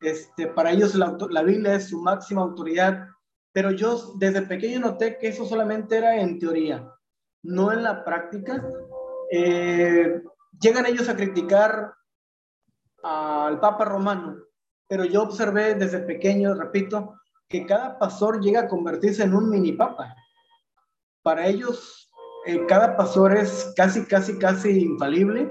este, 0.00 0.46
para 0.46 0.72
ellos 0.72 0.94
la, 0.94 1.42
Biblia 1.42 1.74
es 1.74 1.88
su 1.88 2.00
máxima 2.00 2.42
autoridad, 2.42 3.06
pero 3.52 3.70
yo 3.70 4.14
desde 4.16 4.42
pequeño 4.42 4.80
noté 4.80 5.18
que 5.18 5.28
eso 5.28 5.44
solamente 5.44 5.98
era 5.98 6.18
en 6.18 6.38
teoría, 6.38 6.90
no 7.42 7.70
en 7.72 7.82
la 7.82 8.02
práctica. 8.02 8.66
Eh, 9.30 10.22
llegan 10.58 10.86
ellos 10.86 11.08
a 11.08 11.16
criticar 11.16 11.92
al 13.02 13.60
Papa 13.60 13.84
Romano, 13.84 14.38
pero 14.90 15.04
yo 15.04 15.22
observé 15.22 15.76
desde 15.76 16.00
pequeño, 16.00 16.52
repito, 16.52 17.14
que 17.48 17.64
cada 17.64 17.96
pastor 17.96 18.40
llega 18.40 18.62
a 18.62 18.68
convertirse 18.68 19.22
en 19.22 19.34
un 19.34 19.48
mini 19.48 19.70
papa. 19.70 20.16
Para 21.22 21.46
ellos, 21.46 22.10
eh, 22.44 22.66
cada 22.66 22.96
pastor 22.96 23.36
es 23.36 23.72
casi, 23.76 24.04
casi, 24.04 24.36
casi 24.36 24.80
infalible. 24.80 25.48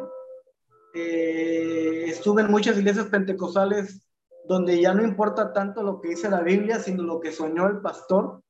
Eh, 0.93 2.03
estuve 2.07 2.41
en 2.41 2.51
muchas 2.51 2.77
iglesias 2.77 3.05
pentecostales 3.05 4.05
donde 4.45 4.81
ya 4.81 4.93
no 4.93 5.03
importa 5.03 5.53
tanto 5.53 5.83
lo 5.83 6.01
que 6.01 6.09
dice 6.09 6.29
la 6.29 6.41
Biblia, 6.41 6.77
sino 6.79 7.03
lo 7.03 7.21
que 7.21 7.31
soñó 7.31 7.65
el 7.67 7.79
pastor. 7.79 8.43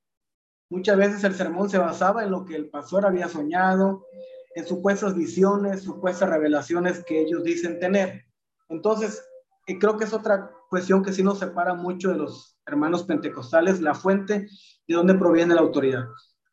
Muchas 0.72 0.98
veces 0.98 1.24
el 1.24 1.36
sermón 1.36 1.70
se 1.70 1.78
basaba 1.78 2.24
en 2.24 2.32
lo 2.32 2.46
que 2.46 2.56
el 2.56 2.72
pastor 2.72 3.06
había 3.06 3.28
soñado, 3.28 4.08
en 4.56 4.66
supuestas 4.66 5.14
visiones, 5.14 5.84
supuestas 5.84 6.30
revelaciones 6.30 7.04
que 7.06 7.22
ellos 7.22 7.44
dicen 7.44 7.80
tener. 7.80 8.26
Entonces, 8.70 9.24
eh, 9.68 9.78
creo 9.78 9.96
que 9.96 10.06
es 10.06 10.14
otra 10.14 10.56
cuestión 10.70 11.04
que 11.04 11.12
sí 11.12 11.24
nos 11.24 11.40
separa 11.40 11.74
mucho 11.74 12.10
de 12.10 12.18
los 12.18 12.58
hermanos 12.66 13.04
pentecostales, 13.04 13.82
la 13.82 13.96
fuente 13.96 14.48
de 14.88 14.96
dónde 14.96 15.16
proviene 15.16 15.56
la 15.56 15.62
autoridad. 15.62 16.06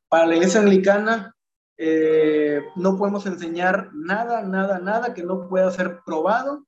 Para 0.09 0.27
la 0.27 0.37
iglesia 0.37 0.61
anglicana, 0.61 1.35
eh, 1.79 2.63
no 2.77 2.97
podemos 2.97 3.27
enseñar 3.27 3.91
nada, 3.93 4.43
nada, 4.43 4.79
nada 4.79 5.13
que 5.13 5.23
no 5.23 5.47
pueda 5.49 5.71
ser 5.71 6.01
probado 6.07 6.67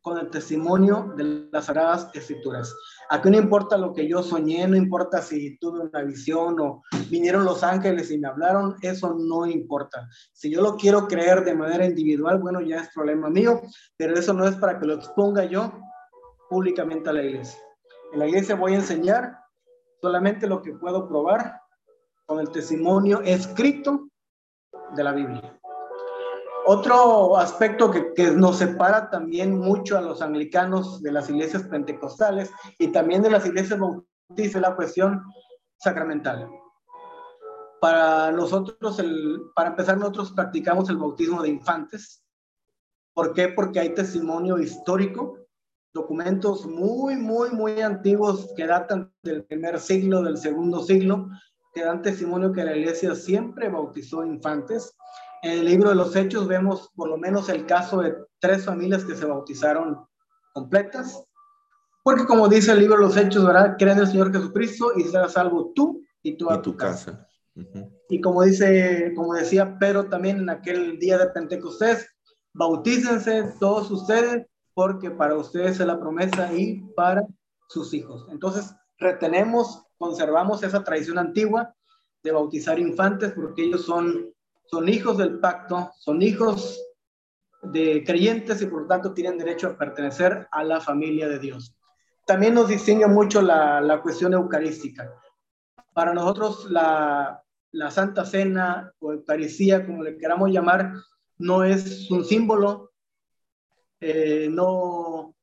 con 0.00 0.18
el 0.18 0.28
testimonio 0.28 1.14
de 1.16 1.48
las 1.50 1.66
Sagradas 1.66 2.10
Escrituras. 2.12 2.74
Aquí 3.08 3.30
no 3.30 3.38
importa 3.38 3.78
lo 3.78 3.94
que 3.94 4.06
yo 4.06 4.22
soñé, 4.22 4.68
no 4.68 4.76
importa 4.76 5.22
si 5.22 5.56
tuve 5.58 5.80
una 5.80 6.02
visión 6.02 6.60
o 6.60 6.82
vinieron 7.08 7.44
los 7.44 7.62
ángeles 7.62 8.10
y 8.10 8.18
me 8.18 8.28
hablaron, 8.28 8.76
eso 8.82 9.14
no 9.14 9.46
importa. 9.46 10.06
Si 10.32 10.50
yo 10.50 10.60
lo 10.60 10.76
quiero 10.76 11.08
creer 11.08 11.42
de 11.42 11.54
manera 11.54 11.86
individual, 11.86 12.38
bueno, 12.38 12.60
ya 12.60 12.80
es 12.80 12.88
problema 12.92 13.30
mío, 13.30 13.62
pero 13.96 14.14
eso 14.14 14.34
no 14.34 14.46
es 14.46 14.56
para 14.56 14.78
que 14.78 14.86
lo 14.86 14.94
exponga 14.94 15.44
yo 15.44 15.72
públicamente 16.48 17.10
a 17.10 17.12
la 17.12 17.22
iglesia. 17.22 17.60
En 18.12 18.18
la 18.18 18.26
iglesia 18.26 18.54
voy 18.54 18.72
a 18.72 18.76
enseñar 18.76 19.38
solamente 20.00 20.46
lo 20.46 20.62
que 20.62 20.72
puedo 20.72 21.08
probar 21.08 21.60
con 22.26 22.40
el 22.40 22.50
testimonio 22.50 23.20
escrito 23.22 24.08
de 24.94 25.04
la 25.04 25.12
Biblia. 25.12 25.58
Otro 26.66 27.36
aspecto 27.36 27.90
que, 27.90 28.30
nos 28.30 28.58
separa 28.58 29.10
también 29.10 29.58
mucho 29.58 29.98
a 29.98 30.00
los 30.00 30.22
anglicanos 30.22 31.02
de 31.02 31.12
las 31.12 31.28
iglesias 31.28 31.64
pentecostales 31.64 32.50
y 32.78 32.88
también 32.88 33.22
de 33.22 33.30
las 33.30 33.44
iglesias 33.44 33.78
bautistas 33.78 34.06
es 34.38 34.54
la 34.54 34.74
cuestión 34.74 35.22
sacramental. 35.78 36.48
Para 37.82 38.32
nosotros, 38.32 38.98
el, 38.98 39.42
para 39.54 39.70
empezar, 39.70 39.98
nosotros 39.98 40.32
practicamos 40.32 40.88
el 40.88 40.96
bautismo 40.96 41.42
de 41.42 41.50
infantes. 41.50 42.24
¿Por 43.12 43.34
qué? 43.34 43.48
Porque 43.48 43.80
hay 43.80 43.92
testimonio 43.92 44.58
histórico, 44.58 45.43
documentos 45.94 46.66
muy, 46.66 47.16
muy, 47.16 47.50
muy 47.50 47.80
antiguos 47.80 48.50
que 48.56 48.66
datan 48.66 49.12
del 49.22 49.44
primer 49.44 49.78
siglo, 49.78 50.22
del 50.22 50.36
segundo 50.36 50.82
siglo, 50.82 51.28
que 51.72 51.84
dan 51.84 52.02
testimonio 52.02 52.52
que 52.52 52.64
la 52.64 52.76
iglesia 52.76 53.14
siempre 53.14 53.68
bautizó 53.68 54.24
infantes. 54.24 54.96
En 55.42 55.52
el 55.52 55.64
libro 55.64 55.90
de 55.90 55.94
los 55.94 56.14
Hechos 56.16 56.48
vemos 56.48 56.90
por 56.96 57.08
lo 57.08 57.16
menos 57.16 57.48
el 57.48 57.64
caso 57.64 58.00
de 58.00 58.14
tres 58.40 58.64
familias 58.64 59.04
que 59.04 59.14
se 59.14 59.24
bautizaron 59.24 60.04
completas. 60.52 61.24
Porque 62.02 62.26
como 62.26 62.48
dice 62.48 62.72
el 62.72 62.80
libro 62.80 62.96
de 62.96 63.02
los 63.02 63.16
Hechos, 63.16 63.46
¿verdad? 63.46 63.76
Creen 63.78 63.98
en 63.98 64.04
el 64.04 64.10
Señor 64.10 64.32
Jesucristo 64.32 64.92
y 64.96 65.04
serás 65.04 65.32
salvo 65.32 65.72
tú 65.74 66.02
y 66.22 66.36
tú 66.36 66.50
a 66.50 66.60
tu 66.60 66.76
casa. 66.76 67.26
Y 68.08 68.20
como 68.20 68.42
dice, 68.42 69.12
como 69.14 69.34
decía 69.34 69.78
Pedro 69.78 70.06
también 70.06 70.38
en 70.38 70.50
aquel 70.50 70.98
día 70.98 71.18
de 71.18 71.28
Pentecostés, 71.28 72.08
bautícense 72.52 73.54
todos 73.60 73.90
ustedes 73.90 74.46
porque 74.74 75.10
para 75.10 75.36
ustedes 75.36 75.80
es 75.80 75.86
la 75.86 75.98
promesa 75.98 76.52
y 76.52 76.80
para 76.94 77.26
sus 77.68 77.94
hijos. 77.94 78.26
Entonces, 78.30 78.74
retenemos, 78.98 79.84
conservamos 79.96 80.62
esa 80.62 80.82
tradición 80.82 81.18
antigua 81.18 81.74
de 82.22 82.32
bautizar 82.32 82.78
infantes 82.78 83.32
porque 83.32 83.64
ellos 83.64 83.84
son, 83.84 84.32
son 84.66 84.88
hijos 84.88 85.18
del 85.18 85.38
pacto, 85.38 85.90
son 85.98 86.22
hijos 86.22 86.80
de 87.62 88.04
creyentes 88.04 88.60
y 88.60 88.66
por 88.66 88.82
lo 88.82 88.88
tanto 88.88 89.14
tienen 89.14 89.38
derecho 89.38 89.68
a 89.68 89.78
pertenecer 89.78 90.48
a 90.50 90.64
la 90.64 90.80
familia 90.80 91.28
de 91.28 91.38
Dios. 91.38 91.74
También 92.26 92.54
nos 92.54 92.68
distingue 92.68 93.06
mucho 93.06 93.42
la, 93.42 93.80
la 93.80 94.02
cuestión 94.02 94.32
eucarística. 94.32 95.10
Para 95.92 96.12
nosotros 96.12 96.70
la, 96.70 97.42
la 97.72 97.90
Santa 97.90 98.24
Cena 98.24 98.92
o 98.98 99.12
Eucaristía, 99.12 99.84
como 99.84 100.02
le 100.02 100.16
queramos 100.16 100.50
llamar, 100.50 100.92
no 101.38 101.64
es 101.64 102.10
un 102.10 102.24
símbolo, 102.24 102.92
eh, 104.06 104.50
no, 104.50 105.34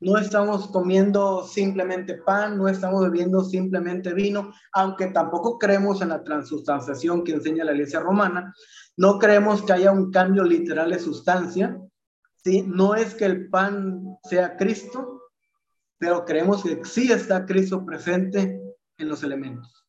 no 0.00 0.16
estamos 0.16 0.68
comiendo 0.68 1.44
simplemente 1.46 2.14
pan, 2.14 2.56
no 2.56 2.66
estamos 2.66 3.02
bebiendo 3.02 3.44
simplemente 3.44 4.14
vino, 4.14 4.54
aunque 4.72 5.08
tampoco 5.08 5.58
creemos 5.58 6.00
en 6.00 6.08
la 6.08 6.24
transustanciación 6.24 7.24
que 7.24 7.32
enseña 7.32 7.62
la 7.62 7.72
iglesia 7.72 8.00
romana, 8.00 8.54
no 8.96 9.18
creemos 9.18 9.62
que 9.62 9.74
haya 9.74 9.92
un 9.92 10.10
cambio 10.10 10.44
literal 10.44 10.90
de 10.90 10.98
sustancia, 10.98 11.78
¿sí? 12.42 12.62
no 12.66 12.94
es 12.94 13.14
que 13.14 13.26
el 13.26 13.50
pan 13.50 14.16
sea 14.22 14.56
Cristo, 14.56 15.20
pero 15.98 16.24
creemos 16.24 16.62
que 16.62 16.82
sí 16.86 17.12
está 17.12 17.44
Cristo 17.44 17.84
presente 17.84 18.62
en 18.96 19.08
los 19.10 19.22
elementos. 19.22 19.84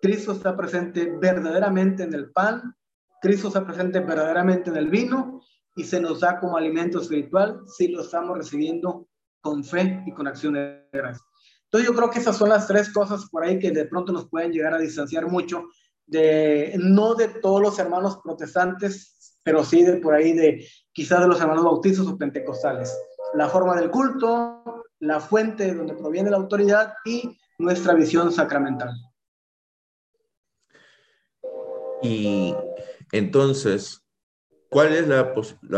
Cristo 0.00 0.32
está 0.32 0.56
presente 0.56 1.12
verdaderamente 1.20 2.02
en 2.02 2.14
el 2.14 2.30
pan, 2.32 2.74
Cristo 3.20 3.48
está 3.48 3.66
presente 3.66 4.00
verdaderamente 4.00 4.70
en 4.70 4.76
el 4.78 4.88
vino 4.88 5.42
y 5.76 5.84
se 5.84 6.00
nos 6.00 6.20
da 6.20 6.40
como 6.40 6.56
alimento 6.56 7.00
espiritual 7.00 7.60
si 7.66 7.88
lo 7.88 8.00
estamos 8.00 8.36
recibiendo 8.36 9.06
con 9.42 9.62
fe 9.62 10.02
y 10.06 10.12
con 10.12 10.26
acción 10.26 10.54
de 10.54 10.88
gracias. 10.90 11.24
Entonces 11.64 11.88
yo 11.88 11.94
creo 11.94 12.10
que 12.10 12.18
esas 12.18 12.36
son 12.36 12.48
las 12.48 12.66
tres 12.66 12.92
cosas 12.92 13.28
por 13.30 13.44
ahí 13.44 13.58
que 13.58 13.70
de 13.70 13.84
pronto 13.84 14.12
nos 14.12 14.28
pueden 14.28 14.52
llegar 14.52 14.72
a 14.72 14.78
distanciar 14.78 15.26
mucho 15.26 15.64
de 16.06 16.74
no 16.78 17.14
de 17.14 17.28
todos 17.28 17.60
los 17.60 17.78
hermanos 17.78 18.18
protestantes, 18.24 19.36
pero 19.42 19.64
sí 19.64 19.84
de 19.84 19.96
por 19.96 20.14
ahí 20.14 20.32
de 20.32 20.66
quizás 20.92 21.20
de 21.20 21.28
los 21.28 21.40
hermanos 21.40 21.64
bautizos 21.64 22.08
o 22.08 22.16
pentecostales. 22.16 22.96
La 23.34 23.48
forma 23.48 23.76
del 23.76 23.90
culto, 23.90 24.84
la 25.00 25.20
fuente 25.20 25.74
donde 25.74 25.94
proviene 25.94 26.30
la 26.30 26.38
autoridad 26.38 26.94
y 27.04 27.36
nuestra 27.58 27.92
visión 27.92 28.32
sacramental. 28.32 28.94
Y 32.02 32.54
entonces, 33.12 34.05
¿cuál 34.68 34.92
es 34.92 35.06
la, 35.08 35.34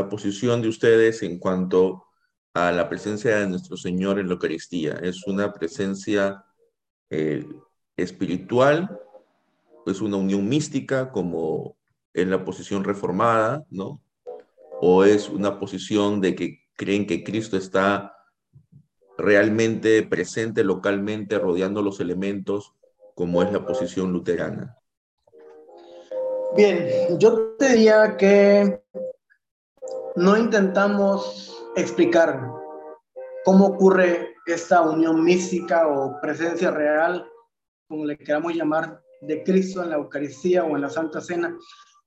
posición 0.09 0.63
de 0.63 0.69
ustedes 0.69 1.23
en 1.23 1.39
cuanto 1.39 2.05
a 2.55 2.73
la 2.73 2.89
presencia 2.89 3.39
de 3.39 3.47
nuestro 3.47 3.77
Señor 3.77 4.19
en 4.19 4.29
la 4.29 4.35
Eucaristía? 4.35 4.95
¿Es 4.95 5.27
una 5.27 5.53
presencia 5.53 6.45
eh, 7.11 7.47
espiritual? 7.97 9.01
¿Es 9.87 10.01
una 10.01 10.17
unión 10.17 10.49
mística 10.49 11.11
como 11.11 11.77
en 12.15 12.31
la 12.31 12.45
posición 12.45 12.85
reformada, 12.85 13.65
no? 13.71 14.03
¿O 14.81 15.05
es 15.05 15.29
una 15.29 15.59
posición 15.59 16.21
de 16.21 16.35
que 16.35 16.61
creen 16.75 17.07
que 17.07 17.25
Cristo 17.25 17.57
está 17.57 18.15
realmente 19.17 20.03
presente 20.05 20.63
localmente, 20.63 21.39
rodeando 21.39 21.83
los 21.83 22.01
elementos, 22.01 22.75
como 23.15 23.43
es 23.43 23.53
la 23.53 23.67
posición 23.67 24.13
luterana? 24.13 24.79
Bien, 26.57 27.19
yo 27.19 27.57
te 27.59 27.69
diría 27.69 28.17
que 28.17 28.83
no 30.17 30.37
intentamos 30.37 31.63
explicar 31.77 32.41
cómo 33.45 33.67
ocurre 33.67 34.35
esta 34.47 34.81
unión 34.81 35.23
mística 35.23 35.87
o 35.87 36.19
presencia 36.21 36.71
real, 36.71 37.29
como 37.87 38.07
le 38.07 38.17
queramos 38.17 38.55
llamar, 38.55 39.03
de 39.21 39.43
Cristo 39.45 39.83
en 39.83 39.91
la 39.91 39.97
Eucaristía 39.97 40.65
o 40.65 40.75
en 40.75 40.83
la 40.83 40.89
Santa 40.89 41.21
Cena. 41.21 41.57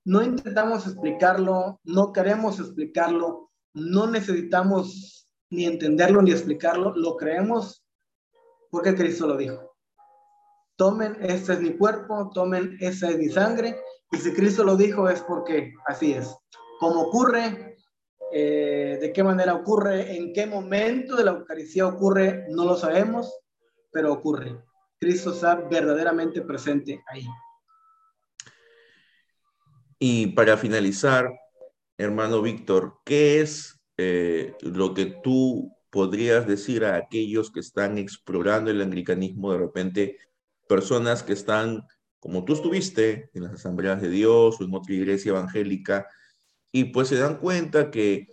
No 0.04 0.22
intentamos 0.22 0.86
explicarlo, 0.86 1.80
no 1.84 2.12
queremos 2.12 2.58
explicarlo, 2.58 3.50
no 3.74 4.08
necesitamos 4.08 5.28
ni 5.50 5.66
entenderlo 5.66 6.20
ni 6.20 6.32
explicarlo, 6.32 6.92
lo 6.96 7.16
creemos 7.16 7.84
porque 8.70 8.94
Cristo 8.94 9.28
lo 9.28 9.36
dijo. 9.36 9.76
Tomen, 10.76 11.16
este 11.20 11.52
es 11.52 11.60
mi 11.60 11.76
cuerpo, 11.76 12.30
tomen, 12.34 12.76
esta 12.80 13.10
es 13.10 13.18
mi 13.18 13.28
sangre 13.28 13.76
y 14.12 14.16
si 14.18 14.32
Cristo 14.32 14.62
lo 14.62 14.76
dijo 14.76 15.08
es 15.08 15.22
porque 15.22 15.74
así 15.86 16.12
es. 16.12 16.34
¿Cómo 16.78 17.02
ocurre? 17.02 17.76
Eh, 18.32 18.98
¿De 19.00 19.12
qué 19.12 19.24
manera 19.24 19.54
ocurre? 19.54 20.16
¿En 20.16 20.32
qué 20.32 20.46
momento 20.46 21.16
de 21.16 21.24
la 21.24 21.32
Eucaristía 21.32 21.86
ocurre? 21.86 22.46
No 22.50 22.64
lo 22.64 22.76
sabemos, 22.76 23.34
pero 23.90 24.12
ocurre. 24.12 24.62
Cristo 25.00 25.32
está 25.32 25.54
verdaderamente 25.56 26.42
presente 26.42 27.02
ahí. 27.08 27.26
Y 29.98 30.28
para 30.28 30.56
finalizar, 30.56 31.30
hermano 31.96 32.42
Víctor, 32.42 32.98
¿qué 33.04 33.40
es 33.40 33.80
eh, 33.96 34.54
lo 34.60 34.94
que 34.94 35.06
tú 35.06 35.72
podrías 35.90 36.46
decir 36.46 36.84
a 36.84 36.96
aquellos 36.96 37.50
que 37.50 37.60
están 37.60 37.98
explorando 37.98 38.70
el 38.70 38.80
anglicanismo 38.80 39.52
de 39.52 39.58
repente, 39.58 40.16
personas 40.66 41.22
que 41.22 41.34
están 41.34 41.86
como 42.22 42.44
tú 42.44 42.52
estuviste 42.52 43.30
en 43.34 43.42
las 43.42 43.54
asambleas 43.54 44.00
de 44.00 44.08
Dios 44.08 44.60
o 44.60 44.64
en 44.64 44.72
otra 44.72 44.94
iglesia 44.94 45.30
evangélica, 45.30 46.06
y 46.70 46.84
pues 46.84 47.08
se 47.08 47.18
dan 47.18 47.38
cuenta 47.38 47.90
que 47.90 48.28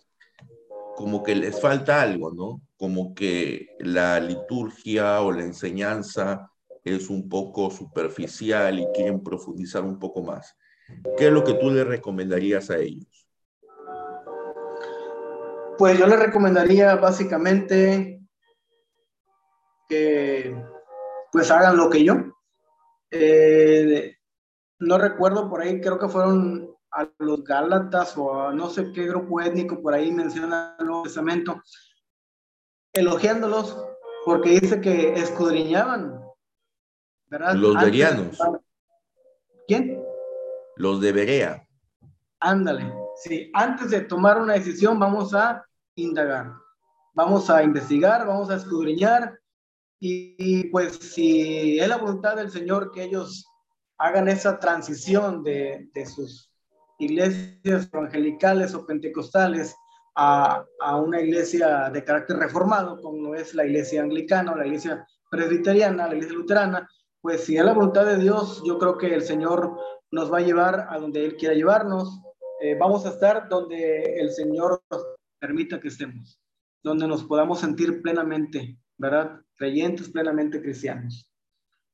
como 0.96 1.24
que 1.24 1.36
les 1.36 1.60
falta 1.60 2.00
algo, 2.00 2.32
¿no? 2.32 2.62
Como 2.78 3.16
que 3.16 3.70
la 3.80 4.20
liturgia 4.20 5.22
o 5.22 5.32
la 5.32 5.42
enseñanza 5.42 6.52
es 6.84 7.10
un 7.10 7.28
poco 7.28 7.72
superficial 7.72 8.80
y 8.80 8.86
quieren 8.94 9.24
profundizar 9.24 9.84
un 9.84 9.98
poco 9.98 10.22
más. 10.22 10.56
¿Qué 11.18 11.26
es 11.28 11.34
lo 11.34 11.44
que 11.44 11.56
tú 11.56 11.72
le 11.72 11.84
recomendarías 11.84 12.70
a 12.70 12.78
ellos? 12.78 13.28
Pues 15.80 15.98
yo 15.98 16.06
le 16.06 16.16
recomendaría 16.16 16.96
básicamente 16.96 18.22
que 19.88 20.56
pues 21.32 21.50
hagan 21.50 21.76
lo 21.76 21.90
que 21.90 22.04
yo, 22.04 22.39
eh, 23.12 24.16
no 24.80 24.98
recuerdo 24.98 25.50
por 25.50 25.62
ahí, 25.62 25.82
creo 25.82 26.00
que 26.00 26.08
fueron 26.08 26.76
a 26.92 27.08
los 27.20 27.44
Gálatas 27.44 28.18
o 28.18 28.42
a 28.42 28.54
no 28.54 28.70
sé 28.70 28.92
qué 28.92 29.08
grupo 29.08 29.42
étnico 29.42 29.82
por 29.82 29.94
ahí 29.94 30.12
menciona 30.12 30.76
el 30.80 30.88
Nuevo 30.88 31.04
Testamento, 31.04 31.62
elogiándolos 32.94 33.78
porque 34.26 34.60
dice 34.60 34.82
que 34.82 35.14
escudriñaban, 35.14 36.22
¿verdad? 37.28 37.54
Los 37.56 37.76
berianos. 37.76 38.38
¿Quién? 39.68 40.04
Los 40.78 41.02
de 41.02 41.12
Berea. 41.12 41.68
Ándale, 42.40 42.92
sí, 43.16 43.52
antes 43.54 43.92
de 43.92 44.02
tomar 44.02 44.42
una 44.42 44.54
decisión 44.54 44.98
vamos 44.98 45.34
a 45.34 45.66
indagar, 45.96 46.54
vamos 47.14 47.50
a 47.50 47.62
investigar, 47.64 48.26
vamos 48.26 48.50
a 48.50 48.56
escudriñar 48.56 49.40
y, 50.00 50.70
pues 50.70 50.94
si 50.96 51.80
es 51.80 51.88
la 51.88 51.98
voluntad 51.98 52.38
del 52.38 52.50
Señor 52.50 52.92
que 52.92 53.04
ellos 53.04 53.46
hagan 53.98 54.30
esa 54.30 54.60
transición 54.60 55.44
de, 55.44 55.90
de 55.94 56.06
sus 56.06 56.50
iglesias 57.00 57.90
evangelicales 57.92 58.74
o 58.74 58.86
pentecostales 58.86 59.76
a, 60.16 60.64
a, 60.80 60.96
una 60.96 61.22
iglesia 61.22 61.90
de 61.90 62.04
carácter 62.04 62.38
reformado, 62.38 63.02
como 63.02 63.36
es 63.36 63.54
la 63.54 63.66
iglesia 63.66 64.02
anglicana 64.02 64.54
o 64.54 64.56
la 64.56 64.66
iglesia 64.66 65.06
presbiteriana, 65.30 66.08
la 66.08 66.16
iglesia 66.16 66.36
luterana, 66.36 66.90
pues 67.22 67.44
si 67.44 67.58
es 67.58 67.66
la 67.66 67.74
voluntad 67.74 68.06
de 68.06 68.18
Dios, 68.18 68.64
yo 68.66 68.80
creo 68.80 68.98
que 68.98 69.14
el 69.14 69.22
Señor 69.22 69.78
nos 70.12 70.32
va 70.32 70.38
a 70.38 70.42
llevar 70.42 70.88
a 70.90 70.98
donde 70.98 71.26
Él 71.26 71.36
quiera 71.36 71.54
llevarnos. 71.54 72.22
Eh, 72.62 72.78
vamos 72.80 73.06
a 73.06 73.10
estar 73.10 73.48
donde 73.50 74.20
el 74.20 74.32
Señor 74.32 74.82
nos 74.90 75.06
permita 75.40 75.80
que 75.80 75.90
estemos, 75.90 76.40
donde 76.84 77.08
nos 77.08 77.24
podamos 77.26 77.60
sentir 77.60 78.02
plenamente 78.02 78.78
¿verdad? 79.00 79.42
Creyentes 79.56 80.10
plenamente 80.10 80.62
cristianos. 80.62 81.32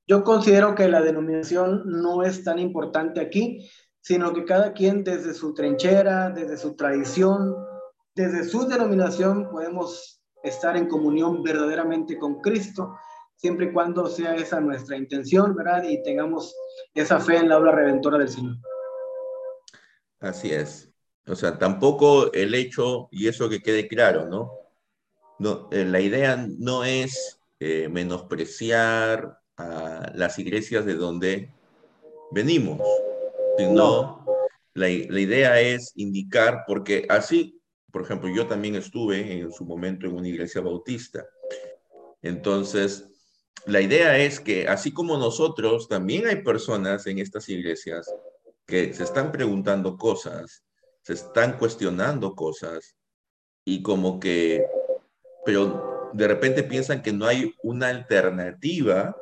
Yo 0.07 0.23
considero 0.23 0.75
que 0.75 0.87
la 0.89 1.01
denominación 1.01 1.83
no 1.85 2.23
es 2.23 2.43
tan 2.43 2.59
importante 2.59 3.21
aquí, 3.21 3.69
sino 4.01 4.33
que 4.33 4.45
cada 4.45 4.73
quien 4.73 5.03
desde 5.03 5.33
su 5.33 5.53
trinchera, 5.53 6.29
desde 6.29 6.57
su 6.57 6.75
tradición, 6.75 7.55
desde 8.13 8.43
su 8.43 8.67
denominación 8.67 9.49
podemos 9.49 10.21
estar 10.43 10.77
en 10.77 10.87
comunión 10.87 11.41
verdaderamente 11.41 12.17
con 12.19 12.39
Cristo, 12.39 12.95
siempre 13.35 13.67
y 13.67 13.73
cuando 13.73 14.07
sea 14.07 14.35
esa 14.35 14.59
nuestra 14.59 14.95
intención, 14.95 15.55
¿verdad? 15.55 15.83
Y 15.83 16.03
tengamos 16.03 16.55
esa 16.93 17.19
fe 17.19 17.37
en 17.37 17.49
la 17.49 17.57
obra 17.57 17.71
redentora 17.71 18.17
del 18.17 18.29
Señor. 18.29 18.57
Así 20.19 20.51
es. 20.51 20.91
O 21.27 21.35
sea, 21.35 21.57
tampoco 21.57 22.31
el 22.33 22.53
hecho, 22.53 23.07
y 23.11 23.27
eso 23.27 23.49
que 23.49 23.61
quede 23.61 23.87
claro, 23.87 24.27
¿no? 24.27 24.51
No 25.39 25.69
eh, 25.71 25.85
la 25.85 25.99
idea 25.99 26.47
no 26.57 26.83
es 26.83 27.39
eh, 27.59 27.87
menospreciar 27.89 29.39
a 29.57 30.11
las 30.15 30.37
iglesias 30.39 30.85
de 30.85 30.95
donde 30.95 31.53
venimos, 32.31 32.81
sino 33.57 34.25
la, 34.73 34.87
la 34.87 35.19
idea 35.19 35.61
es 35.61 35.93
indicar, 35.95 36.63
porque 36.67 37.05
así, 37.09 37.61
por 37.91 38.01
ejemplo, 38.01 38.29
yo 38.29 38.47
también 38.47 38.75
estuve 38.75 39.39
en 39.39 39.51
su 39.51 39.65
momento 39.65 40.05
en 40.05 40.15
una 40.15 40.27
iglesia 40.27 40.61
bautista. 40.61 41.25
Entonces, 42.21 43.07
la 43.65 43.81
idea 43.81 44.17
es 44.17 44.39
que 44.39 44.67
así 44.67 44.91
como 44.91 45.17
nosotros, 45.17 45.87
también 45.87 46.27
hay 46.27 46.43
personas 46.43 47.07
en 47.07 47.19
estas 47.19 47.49
iglesias 47.49 48.13
que 48.65 48.93
se 48.93 49.03
están 49.03 49.31
preguntando 49.31 49.97
cosas, 49.97 50.63
se 51.01 51.13
están 51.13 51.57
cuestionando 51.57 52.35
cosas 52.35 52.95
y 53.63 53.81
como 53.81 54.19
que, 54.19 54.65
pero 55.45 56.09
de 56.13 56.27
repente 56.27 56.63
piensan 56.63 57.01
que 57.01 57.13
no 57.13 57.25
hay 57.25 57.53
una 57.61 57.89
alternativa 57.89 59.15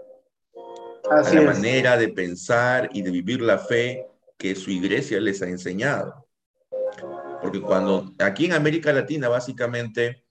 a 1.10 1.34
la 1.34 1.42
manera 1.42 1.98
de 1.98 2.08
pensar 2.08 2.90
y 2.94 3.02
de 3.02 3.12
vivir 3.12 3.42
la 3.42 3.58
fe 3.58 4.08
que 4.38 4.56
su 4.56 4.72
iglesia 4.72 5.20
les 5.20 5.42
ha 5.42 5.48
enseñado. 5.48 6.28
Porque 7.42 7.62
cuando 7.62 8.14
aquí 8.20 8.46
en 8.46 8.54
América 8.54 8.94
Latina 8.94 9.28
básicamente 9.28 10.24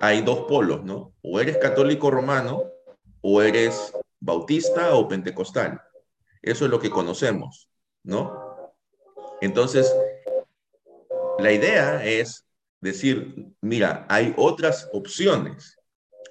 hay 0.00 0.22
dos 0.22 0.40
polos, 0.46 0.84
¿no? 0.84 1.14
O 1.22 1.40
eres 1.40 1.58
católico 1.58 2.10
romano 2.10 2.64
o 3.20 3.42
eres 3.42 3.92
bautista 4.20 4.94
o 4.94 5.08
pentecostal. 5.08 5.80
Eso 6.40 6.66
es 6.66 6.70
lo 6.70 6.78
que 6.78 6.90
conocemos, 6.90 7.68
¿no? 8.04 8.72
Entonces, 9.40 9.92
la 11.38 11.52
idea 11.52 12.04
es 12.04 12.45
decir, 12.86 13.52
mira, 13.60 14.06
hay 14.08 14.34
otras 14.36 14.88
opciones, 14.92 15.76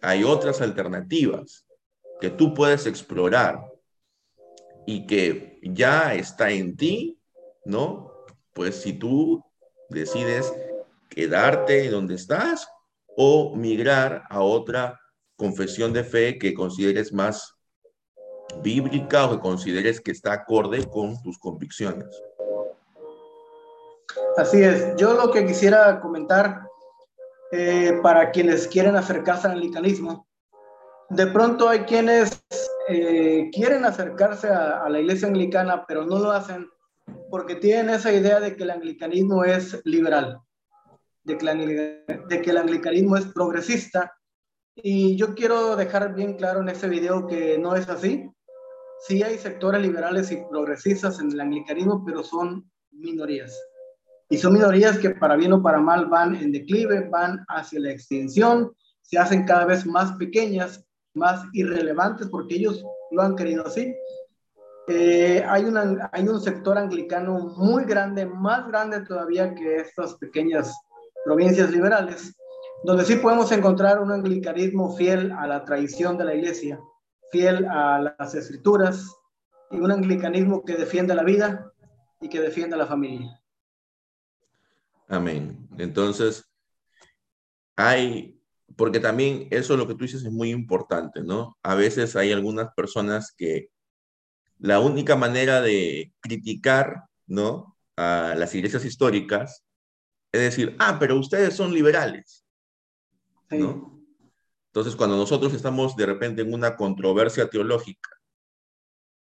hay 0.02 0.24
otras 0.24 0.62
alternativas 0.62 1.66
que 2.20 2.30
tú 2.30 2.54
puedes 2.54 2.86
explorar 2.86 3.60
y 4.86 5.06
que 5.06 5.60
ya 5.64 6.14
está 6.16 6.52
en 6.52 6.76
ti, 6.76 7.20
¿no? 7.66 8.12
Pues 8.54 8.82
si 8.82 8.94
tú 8.94 9.44
decides 9.90 10.54
quedarte 11.10 11.90
donde 11.90 12.16
estás 12.16 12.68
o 13.18 13.56
migrar 13.56 14.24
a 14.30 14.42
otra 14.42 15.00
confesión 15.36 15.94
de 15.94 16.04
fe 16.04 16.38
que 16.38 16.54
consideres 16.54 17.12
más 17.12 17.54
bíblica 18.62 19.26
o 19.26 19.32
que 19.32 19.40
consideres 19.40 20.00
que 20.00 20.12
está 20.12 20.34
acorde 20.34 20.86
con 20.88 21.22
tus 21.22 21.38
convicciones. 21.38 22.08
Así 24.38 24.62
es. 24.62 24.96
Yo 24.98 25.14
lo 25.14 25.32
que 25.32 25.46
quisiera 25.46 26.02
comentar 26.02 26.68
eh, 27.52 28.00
para 28.04 28.32
quienes 28.32 28.68
quieren 28.68 28.98
acercarse 28.98 29.48
al 29.48 29.54
anglicanismo, 29.54 30.28
de 31.10 31.28
pronto 31.28 31.70
hay 31.70 31.80
quienes 31.82 32.44
eh, 32.90 33.50
quieren 33.54 33.86
acercarse 33.86 34.50
a, 34.50 34.90
la 34.90 35.00
iglesia 35.00 35.30
anglicana, 35.30 35.86
pero 35.88 36.06
no 36.06 36.20
lo 36.20 36.32
hacen 36.32 36.68
porque 37.30 37.56
tienen 37.56 37.92
esa 37.92 38.12
idea 38.12 38.42
de 38.42 38.58
que 38.58 38.64
el 38.64 38.72
anglicanismo 38.72 39.46
es 39.46 39.80
liberal, 39.86 40.42
de 41.24 41.38
que, 41.38 42.06
de 42.28 42.42
que 42.42 42.50
el 42.50 42.58
anglicanismo 42.58 43.16
es 43.16 43.28
progresista. 43.28 44.18
Y 44.76 45.16
yo 45.16 45.34
quiero 45.34 45.78
dejar 45.78 46.14
bien 46.14 46.34
claro 46.34 46.60
en 46.60 46.68
este 46.68 46.90
video 46.90 47.26
que 47.26 47.58
no 47.58 47.76
es 47.76 47.88
así. 47.88 48.30
Sí 49.08 49.24
hay 49.24 49.38
sectores 49.38 49.82
liberales 49.82 50.30
y 50.32 50.44
progresistas 50.50 51.22
en 51.22 51.32
el 51.32 51.40
anglicanismo, 51.40 52.04
pero 52.06 52.22
son 52.22 52.70
minorías. 52.92 53.58
Y 54.30 54.38
son 54.38 54.54
minorías 54.54 54.98
que 54.98 55.12
para 55.12 55.36
bien 55.36 55.54
o 55.54 55.62
para 55.62 55.80
mal 55.80 56.08
van 56.08 56.36
en 56.36 56.52
declive, 56.52 57.08
van 57.10 57.46
hacia 57.48 57.80
la 57.80 57.92
extinción, 57.92 58.72
se 59.02 59.18
hacen 59.20 59.46
cada 59.46 59.66
vez 59.66 59.86
más 59.86 60.14
pequeñas, 60.14 60.84
más 61.14 61.44
irrelevantes 61.54 62.28
porque 62.28 62.56
ellos 62.56 62.84
lo 63.12 63.22
han 63.22 63.36
querido 63.36 63.66
así. 63.66 63.94
Eh, 64.88 65.44
hay, 65.48 65.64
una, 65.66 66.10
hay 66.12 66.28
un 66.28 66.40
sector 66.40 66.78
anglicano 66.78 67.54
muy 67.58 67.86
grande, 67.86 68.26
más 68.26 68.68
grande 68.68 69.02
todavía 69.02 69.54
que 69.56 69.78
estas 69.78 70.16
pequeñas 70.16 70.76
provincias 71.24 71.72
liberales, 71.72 72.36
donde 72.84 73.04
sí 73.04 73.16
podemos 73.16 73.52
encontrar 73.52 74.00
un 74.00 74.12
anglicanismo 74.12 74.96
fiel 74.96 75.32
a 75.32 75.48
la 75.48 75.64
tradición 75.64 76.18
de 76.18 76.26
la 76.26 76.36
iglesia, 76.36 76.80
fiel 77.32 77.66
a 77.66 78.16
las 78.18 78.36
escrituras, 78.36 79.08
y 79.72 79.80
un 79.80 79.92
anglicanismo 79.92 80.64
que 80.64 80.76
defiende 80.76 81.16
la 81.16 81.24
vida 81.24 81.72
y 82.22 82.30
que 82.30 82.40
defiende 82.40 82.78
la 82.78 82.86
familia. 82.86 83.42
Amén. 85.08 85.68
Entonces, 85.78 86.46
hay, 87.76 88.40
porque 88.76 89.00
también 89.00 89.48
eso 89.52 89.78
lo 89.78 89.88
que 89.88 89.96
tú 89.96 90.06
dices 90.06 90.24
es 90.24 90.32
muy 90.32 90.52
importante, 90.52 91.22
¿no? 91.22 91.58
A 91.64 91.76
veces 91.76 92.16
hay 92.16 92.32
algunas 92.32 92.74
personas 92.76 93.34
que 93.38 93.70
la 94.58 94.80
única 94.80 95.16
manera 95.16 95.62
de 95.62 96.14
criticar, 96.22 97.04
¿no? 97.28 97.78
A 97.98 98.36
las 98.38 98.56
iglesias 98.56 98.86
históricas 98.86 99.66
es 100.36 100.42
decir, 100.42 100.76
ah, 100.80 100.98
pero 101.00 101.18
ustedes 101.18 101.56
son 101.56 101.74
liberales, 101.74 102.46
¿no? 103.50 104.04
Entonces, 104.68 104.94
cuando 104.98 105.16
nosotros 105.16 105.54
estamos 105.54 105.96
de 105.96 106.06
repente 106.06 106.42
en 106.42 106.54
una 106.54 106.76
controversia 106.76 107.50
teológica 107.50 108.10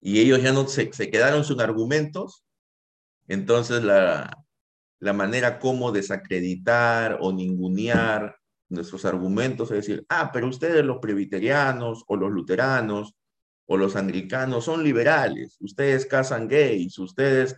y 0.03 0.21
ellos 0.21 0.43
ya 0.43 0.53
no 0.53 0.69
se, 0.69 0.93
se 0.93 1.11
quedaron 1.11 1.45
sin 1.45 1.63
argumentos, 1.63 2.45
entonces 3.27 3.83
la, 3.83 4.45
la 5.01 5.13
manera 5.13 5.59
como 5.59 5.93
desacreditar 5.93 7.19
o 7.21 7.33
ningunear 7.33 8.37
nuestros 8.69 9.05
argumentos, 9.05 9.71
es 9.71 9.87
decir, 9.87 10.05
ah, 10.09 10.31
pero 10.33 10.49
ustedes 10.49 10.85
los 10.85 10.99
presbiterianos 10.99 12.05
o 12.07 12.17
los 12.17 12.31
luteranos 12.31 13.15
o 13.67 13.77
los 13.77 13.97
anglicanos 13.97 14.65
son 14.65 14.83
liberales, 14.83 15.57
ustedes 15.61 16.07
casan 16.07 16.49
gays, 16.49 16.99
ustedes 16.99 17.57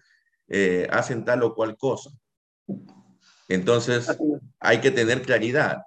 eh, 0.49 0.87
hacen 0.91 1.25
tal 1.25 1.43
o 1.43 1.55
cual 1.55 1.77
cosa. 1.77 2.11
Entonces, 3.49 4.17
hay 4.61 4.81
que 4.81 4.91
tener 4.93 5.23
claridad. 5.23 5.83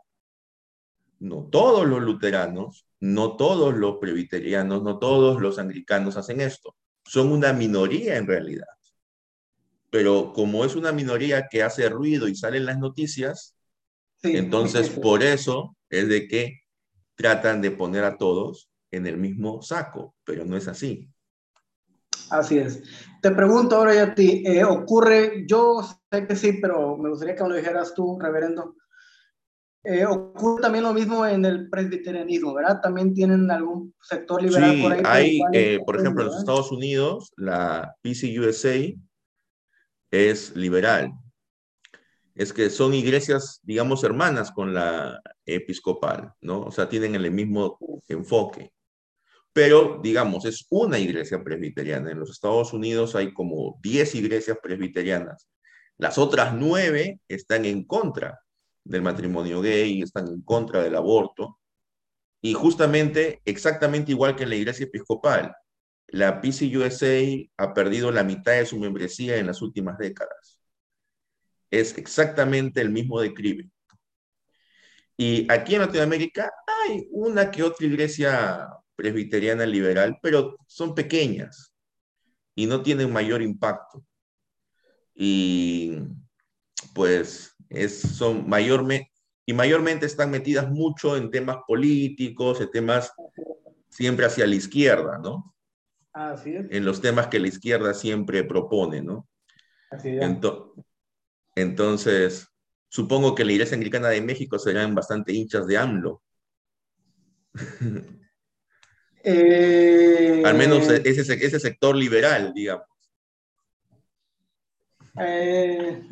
No 1.20 1.48
todos 1.50 1.88
los 1.88 2.02
luteranos, 2.02 2.86
no 3.00 3.38
todos 3.38 3.74
los 3.74 3.98
presbiterianos, 3.98 4.84
no 4.84 5.00
todos 5.00 5.42
los 5.42 5.60
anglicanos 5.60 6.18
hacen 6.18 6.42
esto. 6.42 6.76
Son 7.06 7.32
una 7.32 7.54
minoría 7.54 8.18
en 8.18 8.28
realidad 8.28 8.73
pero 9.94 10.34
como 10.34 10.66
es 10.66 10.76
una 10.76 10.92
minoría 10.92 11.48
que 11.48 11.62
hace 11.62 11.88
ruido 11.88 12.28
y 12.28 12.34
sale 12.34 12.58
en 12.58 12.66
las 12.66 12.80
noticias, 12.80 13.56
entonces 14.24 14.90
por 15.04 15.22
eso 15.22 15.78
es 15.88 16.10
de 16.10 16.28
que 16.28 16.62
tratan 17.14 17.62
de 17.62 17.70
poner 17.70 18.04
a 18.04 18.18
todos 18.18 18.72
en 18.90 19.06
el 19.06 19.18
mismo 19.18 19.62
saco, 19.62 20.16
pero 20.24 20.46
no 20.46 20.58
es 20.58 20.68
así. 20.68 21.08
Así 22.32 22.58
es. 22.58 22.82
Te 23.22 23.30
pregunto 23.30 23.76
ahora 23.76 23.94
ya 23.94 24.04
a 24.06 24.16
ti, 24.16 24.42
eh, 24.44 24.64
ocurre, 24.64 25.46
yo 25.48 25.88
sé 26.12 26.26
que 26.26 26.36
sí, 26.36 26.54
pero 26.60 26.98
me 26.98 27.10
gustaría 27.10 27.36
que 27.36 27.44
me 27.44 27.50
lo 27.50 27.56
dijeras 27.56 27.94
tú, 27.94 28.18
reverendo. 28.20 28.76
Eh, 29.84 30.08
ocurre 30.08 30.64
también 30.64 30.86
lo 30.86 30.94
mismo 30.96 31.24
en 31.24 31.46
el 31.46 31.70
presbiterianismo, 31.70 32.52
¿verdad? 32.56 32.82
También 32.82 33.14
tienen 33.14 33.52
algún 33.52 33.94
sector 34.02 34.42
liberal 34.42 34.82
por 34.82 34.94
ahí. 34.94 35.02
Hay, 35.06 35.42
eh, 35.54 35.80
por 35.86 36.00
ejemplo, 36.00 36.24
en 36.24 36.30
los 36.30 36.40
Estados 36.40 36.72
Unidos, 36.72 37.32
la 37.38 37.96
PCUSA 38.02 38.96
es 40.14 40.56
liberal. 40.56 41.12
Es 42.36 42.54
que 42.54 42.70
son 42.70 42.94
iglesias, 42.94 43.60
digamos, 43.64 44.04
hermanas 44.04 44.52
con 44.52 44.74
la 44.74 45.20
episcopal, 45.46 46.34
¿no? 46.40 46.62
O 46.62 46.72
sea, 46.72 46.88
tienen 46.88 47.16
el 47.16 47.32
mismo 47.32 47.80
enfoque. 48.08 48.72
Pero, 49.54 50.00
digamos, 50.04 50.46
es 50.46 50.68
una 50.70 51.00
iglesia 51.00 51.44
presbiteriana. 51.44 52.12
En 52.12 52.20
los 52.20 52.30
Estados 52.30 52.74
Unidos 52.74 53.16
hay 53.16 53.34
como 53.34 53.80
10 53.82 54.16
iglesias 54.16 54.58
presbiterianas. 54.62 55.48
Las 55.98 56.20
otras 56.20 56.54
nueve 56.56 57.20
están 57.28 57.66
en 57.66 57.84
contra 57.84 58.40
del 58.84 59.02
matrimonio 59.02 59.62
gay, 59.62 60.02
están 60.02 60.28
en 60.28 60.42
contra 60.44 60.84
del 60.84 60.96
aborto. 60.96 61.60
Y 62.42 62.54
justamente, 62.54 63.42
exactamente 63.46 64.12
igual 64.12 64.36
que 64.36 64.44
en 64.44 64.50
la 64.50 64.56
iglesia 64.56 64.86
episcopal, 64.86 65.56
la 66.14 66.40
PCUSA 66.40 67.08
ha 67.58 67.74
perdido 67.74 68.12
la 68.12 68.24
mitad 68.24 68.52
de 68.52 68.68
su 68.68 68.78
membresía 68.78 69.38
en 69.38 69.48
las 69.48 69.64
últimas 69.64 69.98
décadas. 69.98 70.62
Es 71.72 71.98
exactamente 71.98 72.82
el 72.82 72.92
mismo 72.92 73.20
declive. 73.20 73.72
Y 75.18 75.52
aquí 75.52 75.74
en 75.74 75.82
Latinoamérica 75.82 76.52
hay 76.68 77.08
una 77.10 77.50
que 77.50 77.64
otra 77.64 77.88
iglesia 77.88 78.70
presbiteriana 78.96 79.66
liberal, 79.66 80.20
pero 80.22 80.56
son 80.68 80.94
pequeñas 80.94 81.74
y 82.54 82.68
no 82.68 82.84
tienen 82.84 83.12
mayor 83.12 83.42
impacto. 83.42 84.06
Y 85.16 85.98
pues 86.94 87.56
es, 87.70 88.00
son 88.00 88.48
mayormente, 88.48 89.12
y 89.48 89.54
mayormente 89.54 90.06
están 90.06 90.30
metidas 90.30 90.70
mucho 90.70 91.18
en 91.18 91.32
temas 91.32 91.58
políticos, 91.68 92.62
en 92.62 92.70
temas 92.70 93.12
siempre 93.90 94.28
hacia 94.28 94.46
la 94.46 94.54
izquierda, 94.54 95.18
¿no? 95.18 95.54
Así 96.14 96.56
es. 96.56 96.68
En 96.70 96.86
los 96.86 97.02
temas 97.02 97.28
que 97.28 97.40
la 97.40 97.48
izquierda 97.48 97.94
siempre 97.94 98.44
propone, 98.44 99.02
¿no? 99.02 99.28
Así 99.92 100.10
es. 100.10 100.26
entonces, 101.56 102.48
supongo 102.88 103.36
que 103.36 103.46
la 103.46 103.52
Iglesia 103.52 103.76
Anglicana 103.76 104.10
de 104.10 104.22
México 104.22 104.58
serán 104.58 104.96
bastante 104.96 105.34
hinchas 105.34 105.68
de 105.68 105.78
AMLO. 105.78 106.22
Eh, 109.26 110.44
Al 110.44 110.58
menos 110.58 110.90
ese, 110.90 111.22
ese 111.22 111.58
sector 111.58 111.96
liberal, 111.96 112.52
digamos. 112.54 112.86
Eh, 115.20 116.08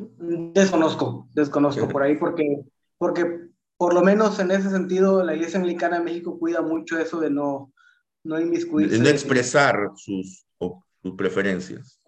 desconozco, 0.53 1.27
desconozco 1.33 1.87
por 1.89 2.03
ahí 2.03 2.15
porque, 2.15 2.63
porque 2.97 3.49
por 3.77 3.93
lo 3.93 4.01
menos 4.01 4.39
en 4.39 4.51
ese 4.51 4.69
sentido 4.69 5.23
la 5.23 5.35
Iglesia 5.35 5.59
Anglicana 5.59 5.97
de 5.97 6.05
México 6.05 6.37
cuida 6.37 6.61
mucho 6.61 6.99
eso 6.99 7.19
de 7.19 7.31
no, 7.31 7.73
no 8.23 8.39
inmiscuirse. 8.39 8.99
No 8.99 9.09
expresar 9.09 9.91
sus, 9.95 10.45
sus 11.01 11.15
preferencias. 11.15 11.99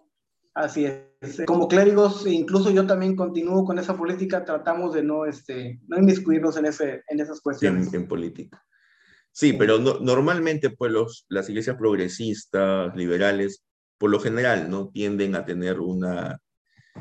Así 0.54 0.84
es. 0.84 1.42
Como 1.46 1.66
clérigos, 1.68 2.26
incluso 2.26 2.70
yo 2.70 2.86
también 2.86 3.16
continúo 3.16 3.64
con 3.64 3.78
esa 3.78 3.96
política, 3.96 4.44
tratamos 4.44 4.94
de 4.94 5.02
no, 5.02 5.26
este, 5.26 5.80
no 5.88 5.98
inmiscuirnos 5.98 6.56
en, 6.56 6.66
ese, 6.66 7.02
en 7.08 7.20
esas 7.20 7.40
cuestiones. 7.40 7.92
En, 7.92 8.06
política. 8.06 8.62
Sí, 9.32 9.52
pero 9.54 9.78
normalmente 9.78 10.70
pues 10.70 10.92
los, 10.92 11.26
las 11.28 11.48
iglesias 11.48 11.76
progresistas, 11.76 12.94
liberales, 12.94 13.64
por 13.98 14.10
lo 14.10 14.20
general, 14.20 14.70
¿no? 14.70 14.90
Tienden 14.90 15.34
a 15.34 15.44
tener 15.44 15.80
una 15.80 16.38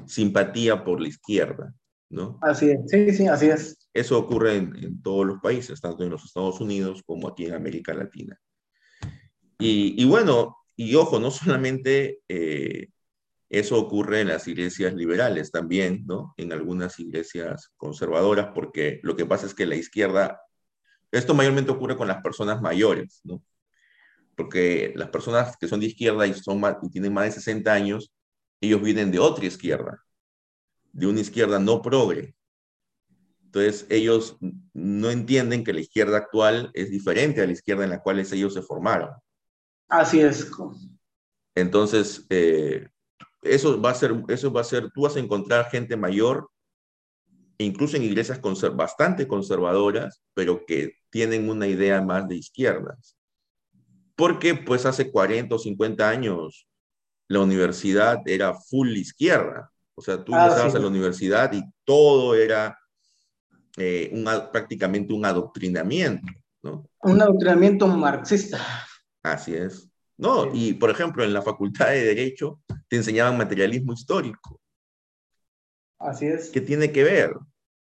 simpatía 0.06 0.84
por 0.84 1.00
la 1.00 1.10
izquierda, 1.10 1.76
¿no? 2.10 2.40
Así 2.42 2.72
es, 2.72 2.80
sí, 2.88 3.12
sí, 3.12 3.28
así 3.28 3.48
es. 3.50 3.88
Eso 3.94 4.18
ocurre 4.18 4.56
en, 4.56 5.02
todos 5.04 5.26
los 5.26 5.40
países, 5.40 5.80
tanto 5.80 6.04
en 6.04 6.10
los 6.10 6.26
Estados 6.26 6.60
Unidos 6.60 7.04
como 7.06 7.28
aquí 7.28 7.46
en 7.46 7.54
América 7.54 7.94
Latina. 7.94 8.40
Y, 9.66 10.06
bueno, 10.06 10.58
y 10.76 10.96
ojo, 10.96 11.20
no 11.20 11.32
solamente 11.32 12.20
eh, 12.28 12.90
eso 13.50 13.80
ocurre 13.80 14.22
en 14.22 14.28
las 14.30 14.48
iglesias 14.48 14.94
liberales 14.94 15.52
también, 15.52 16.04
¿no? 16.06 16.34
En 16.38 16.52
algunas 16.52 17.00
iglesias 17.00 17.72
conservadoras, 17.78 18.50
porque 18.54 19.00
lo 19.04 19.16
que 19.16 19.26
pasa 19.26 19.46
es 19.46 19.54
que 19.54 19.66
la 19.66 19.76
izquierda, 19.76 20.42
esto 21.12 21.34
mayormente 21.34 21.72
ocurre 21.72 21.96
con 21.96 22.08
las 22.08 22.22
personas 22.22 22.62
mayores, 22.62 23.22
¿no? 23.24 23.42
Porque 24.36 24.92
las 24.96 25.10
personas 25.10 25.56
que 25.58 25.68
son 25.68 25.80
de 25.80 25.86
izquierda 25.86 26.28
y, 26.28 26.34
son 26.34 26.62
y 26.82 26.90
tienen 26.90 27.14
más 27.14 27.26
de 27.26 27.32
60 27.32 27.72
años, 27.72 28.12
ellos 28.60 28.82
vienen 28.82 29.12
de 29.12 29.20
otra 29.20 29.46
izquierda, 29.46 30.04
de 30.92 31.08
una 31.08 31.22
izquierda 31.22 31.60
no 31.60 31.82
progre. 31.82 32.36
Entonces, 33.46 33.86
ellos 33.90 34.38
no 34.74 35.12
entienden 35.12 35.64
que 35.64 35.74
la 35.74 35.82
izquierda 35.82 36.18
actual 36.18 36.72
es 36.74 36.90
diferente 36.90 37.42
a 37.42 37.46
la 37.46 37.52
izquierda 37.54 37.84
en 37.84 37.92
la 37.92 38.02
cual 38.02 38.20
ellos 38.20 38.54
se 38.56 38.64
formaron. 38.64 39.12
Así 39.94 40.22
es. 40.22 40.50
Entonces, 41.54 42.26
eh, 42.32 42.88
eso 43.44 43.80
va 43.80 43.92
a 43.92 43.96
ser, 43.96 44.24
eso 44.28 44.52
va 44.52 44.62
a 44.62 44.64
ser, 44.64 44.90
tú 44.92 45.02
vas 45.02 45.16
a 45.16 45.20
encontrar 45.20 45.70
gente 45.70 45.96
mayor, 45.96 46.50
incluso 47.60 47.96
en 47.96 48.02
iglesias 48.02 48.42
bastante 48.76 49.28
conservadoras, 49.28 50.20
pero 50.34 50.66
que 50.66 50.96
tienen 51.12 51.48
una 51.48 51.68
idea 51.68 52.02
más 52.02 52.28
de 52.28 52.38
izquierdas. 52.38 53.16
Porque 54.16 54.56
pues 54.56 54.88
hace 54.88 55.12
40 55.12 55.54
o 55.54 55.60
50 55.60 56.10
años 56.10 56.68
la 57.28 57.42
universidad 57.42 58.18
era 58.26 58.56
full 58.56 58.90
izquierda. 58.98 59.72
O 59.94 60.02
sea, 60.02 60.24
tú 60.24 60.34
ah, 60.34 60.48
a 60.48 60.80
la 60.80 60.88
universidad 60.88 61.54
y 61.54 61.62
todo 61.86 62.34
era 62.34 62.80
eh, 63.78 64.12
prácticamente 64.52 65.14
un 65.14 65.24
adoctrinamiento, 65.24 66.28
¿no? 66.64 66.90
Un 67.04 67.22
adoctrinamiento 67.22 67.86
marxista. 67.86 68.60
Así 69.24 69.56
es. 69.56 69.90
No, 70.18 70.54
y 70.54 70.74
por 70.74 70.90
ejemplo, 70.90 71.24
en 71.24 71.34
la 71.34 71.42
Facultad 71.42 71.90
de 71.90 72.04
Derecho 72.04 72.62
te 72.88 72.98
enseñaban 72.98 73.38
materialismo 73.38 73.94
histórico. 73.94 74.62
Así 75.98 76.28
es. 76.28 76.50
¿Qué 76.50 76.62
tiene 76.62 76.92
que 76.92 77.04
ver? 77.04 77.34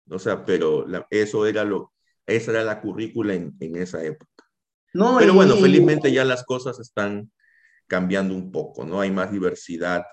O 0.08 0.18
sea, 0.18 0.44
pero 0.44 0.86
eso 1.10 1.46
era 1.46 1.64
lo, 1.64 1.92
esa 2.26 2.52
era 2.52 2.64
la 2.64 2.80
currícula 2.80 3.34
en, 3.34 3.54
en 3.60 3.76
esa 3.76 4.02
época. 4.02 4.44
No, 4.94 5.16
pero 5.18 5.34
bueno, 5.34 5.56
felizmente 5.56 6.12
ya 6.12 6.24
las 6.24 6.44
cosas 6.44 6.78
están 6.78 7.30
cambiando 7.86 8.34
un 8.34 8.52
poco, 8.52 8.84
¿no? 8.84 9.00
Hay 9.00 9.10
más 9.10 9.32
diversidad 9.32 10.04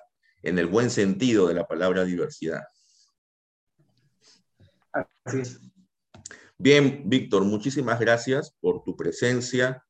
en 0.42 0.58
el 0.58 0.68
buen 0.68 0.90
sentido 0.90 1.48
de 1.48 1.54
la 1.54 1.68
palabra 1.68 2.06
diversidad. 2.06 2.64
Así 5.24 5.40
es. 5.40 5.60
Bien, 6.58 7.04
Víctor, 7.06 7.44
muchísimas 7.44 8.00
gracias 8.00 8.56
por 8.60 8.84
tu 8.84 8.96
presencia 8.96 9.86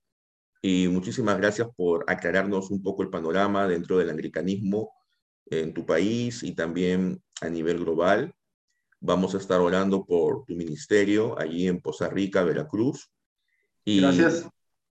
y 0.61 0.87
muchísimas 0.87 1.37
gracias 1.37 1.67
por 1.75 2.03
aclararnos 2.07 2.69
un 2.71 2.83
poco 2.83 3.03
el 3.03 3.09
panorama 3.09 3.67
dentro 3.67 3.97
del 3.97 4.09
anglicanismo 4.09 4.91
en 5.45 5.73
tu 5.73 5.85
país 5.85 6.43
y 6.43 6.53
también 6.53 7.21
a 7.41 7.49
nivel 7.49 7.79
global. 7.79 8.33
Vamos 8.99 9.33
a 9.33 9.37
estar 9.37 9.61
orando 9.61 10.05
por 10.05 10.45
tu 10.45 10.55
ministerio 10.55 11.39
allí 11.39 11.67
en 11.67 11.81
Poza 11.81 12.09
Rica, 12.09 12.43
Veracruz. 12.43 13.09
Y 13.85 14.01
gracias. 14.01 14.47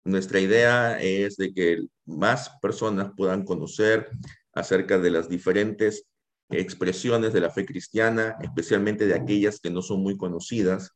Nuestra 0.03 0.39
idea 0.39 0.99
es 0.99 1.38
de 1.38 1.53
que 1.53 1.86
más 2.05 2.49
personas 2.62 3.12
puedan 3.16 3.43
conocer 3.43 4.09
acerca 4.53 4.97
de 4.97 5.12
las 5.12 5.30
diferentes 5.30 6.07
expresiones 6.49 7.34
de 7.34 7.41
la 7.41 7.51
fe 7.51 7.66
cristiana, 7.66 8.36
especialmente 8.41 9.05
de 9.05 9.14
aquellas 9.14 9.59
que 9.59 9.70
no 9.70 9.82
son 9.82 10.01
muy 10.01 10.18
conocidas 10.18 10.91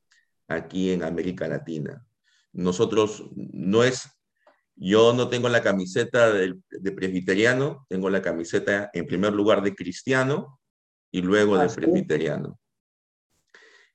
aquí 0.47 0.91
en 0.91 1.03
América 1.03 1.47
Latina. 1.47 2.05
Nosotros 2.51 3.30
no 3.36 3.84
es, 3.84 4.09
yo 4.76 5.14
no 5.14 5.30
tengo 5.30 5.48
la 5.50 5.64
camiseta 5.64 6.32
de, 6.34 6.60
presbiteriano, 6.92 7.86
tengo 7.90 8.10
la 8.10 8.22
camiseta 8.22 8.90
en 8.94 9.08
primer 9.08 9.34
lugar 9.34 9.62
de 9.62 9.74
cristiano 9.74 10.60
y 11.12 11.22
luego 11.22 11.58
de 11.58 11.70
presbiteriano. 11.70 12.60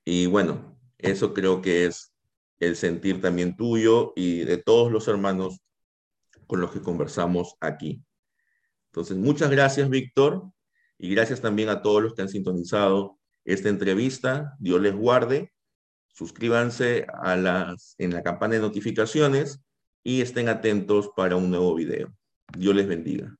Y 0.04 0.26
bueno, 0.26 0.80
eso 0.96 1.34
creo 1.34 1.60
que 1.60 1.86
es 1.86 2.14
el 2.60 2.76
sentir 2.76 3.20
también 3.20 3.56
tuyo 3.56 4.12
y 4.16 4.40
de 4.44 4.56
todos 4.56 4.90
los 4.90 5.06
hermanos 5.08 5.60
con 6.46 6.60
los 6.60 6.72
que 6.72 6.80
conversamos 6.80 7.56
aquí. 7.60 8.02
Entonces, 8.86 9.16
muchas 9.16 9.50
gracias, 9.50 9.88
Víctor, 9.88 10.50
y 10.98 11.14
gracias 11.14 11.40
también 11.40 11.68
a 11.68 11.82
todos 11.82 12.02
los 12.02 12.14
que 12.14 12.22
han 12.22 12.28
sintonizado 12.28 13.18
esta 13.44 13.68
entrevista. 13.68 14.56
Dios 14.58 14.80
les 14.80 14.94
guarde. 14.94 15.52
Suscríbanse 16.08 17.06
a 17.22 17.36
las, 17.36 17.94
en 17.98 18.12
la 18.12 18.22
campana 18.22 18.54
de 18.54 18.60
notificaciones 18.60 19.62
y 20.04 20.20
estén 20.20 20.48
atentos 20.48 21.10
para 21.16 21.36
un 21.36 21.50
nuevo 21.50 21.74
video. 21.74 22.12
Dios 22.56 22.74
les 22.74 22.86
bendiga. 22.86 23.39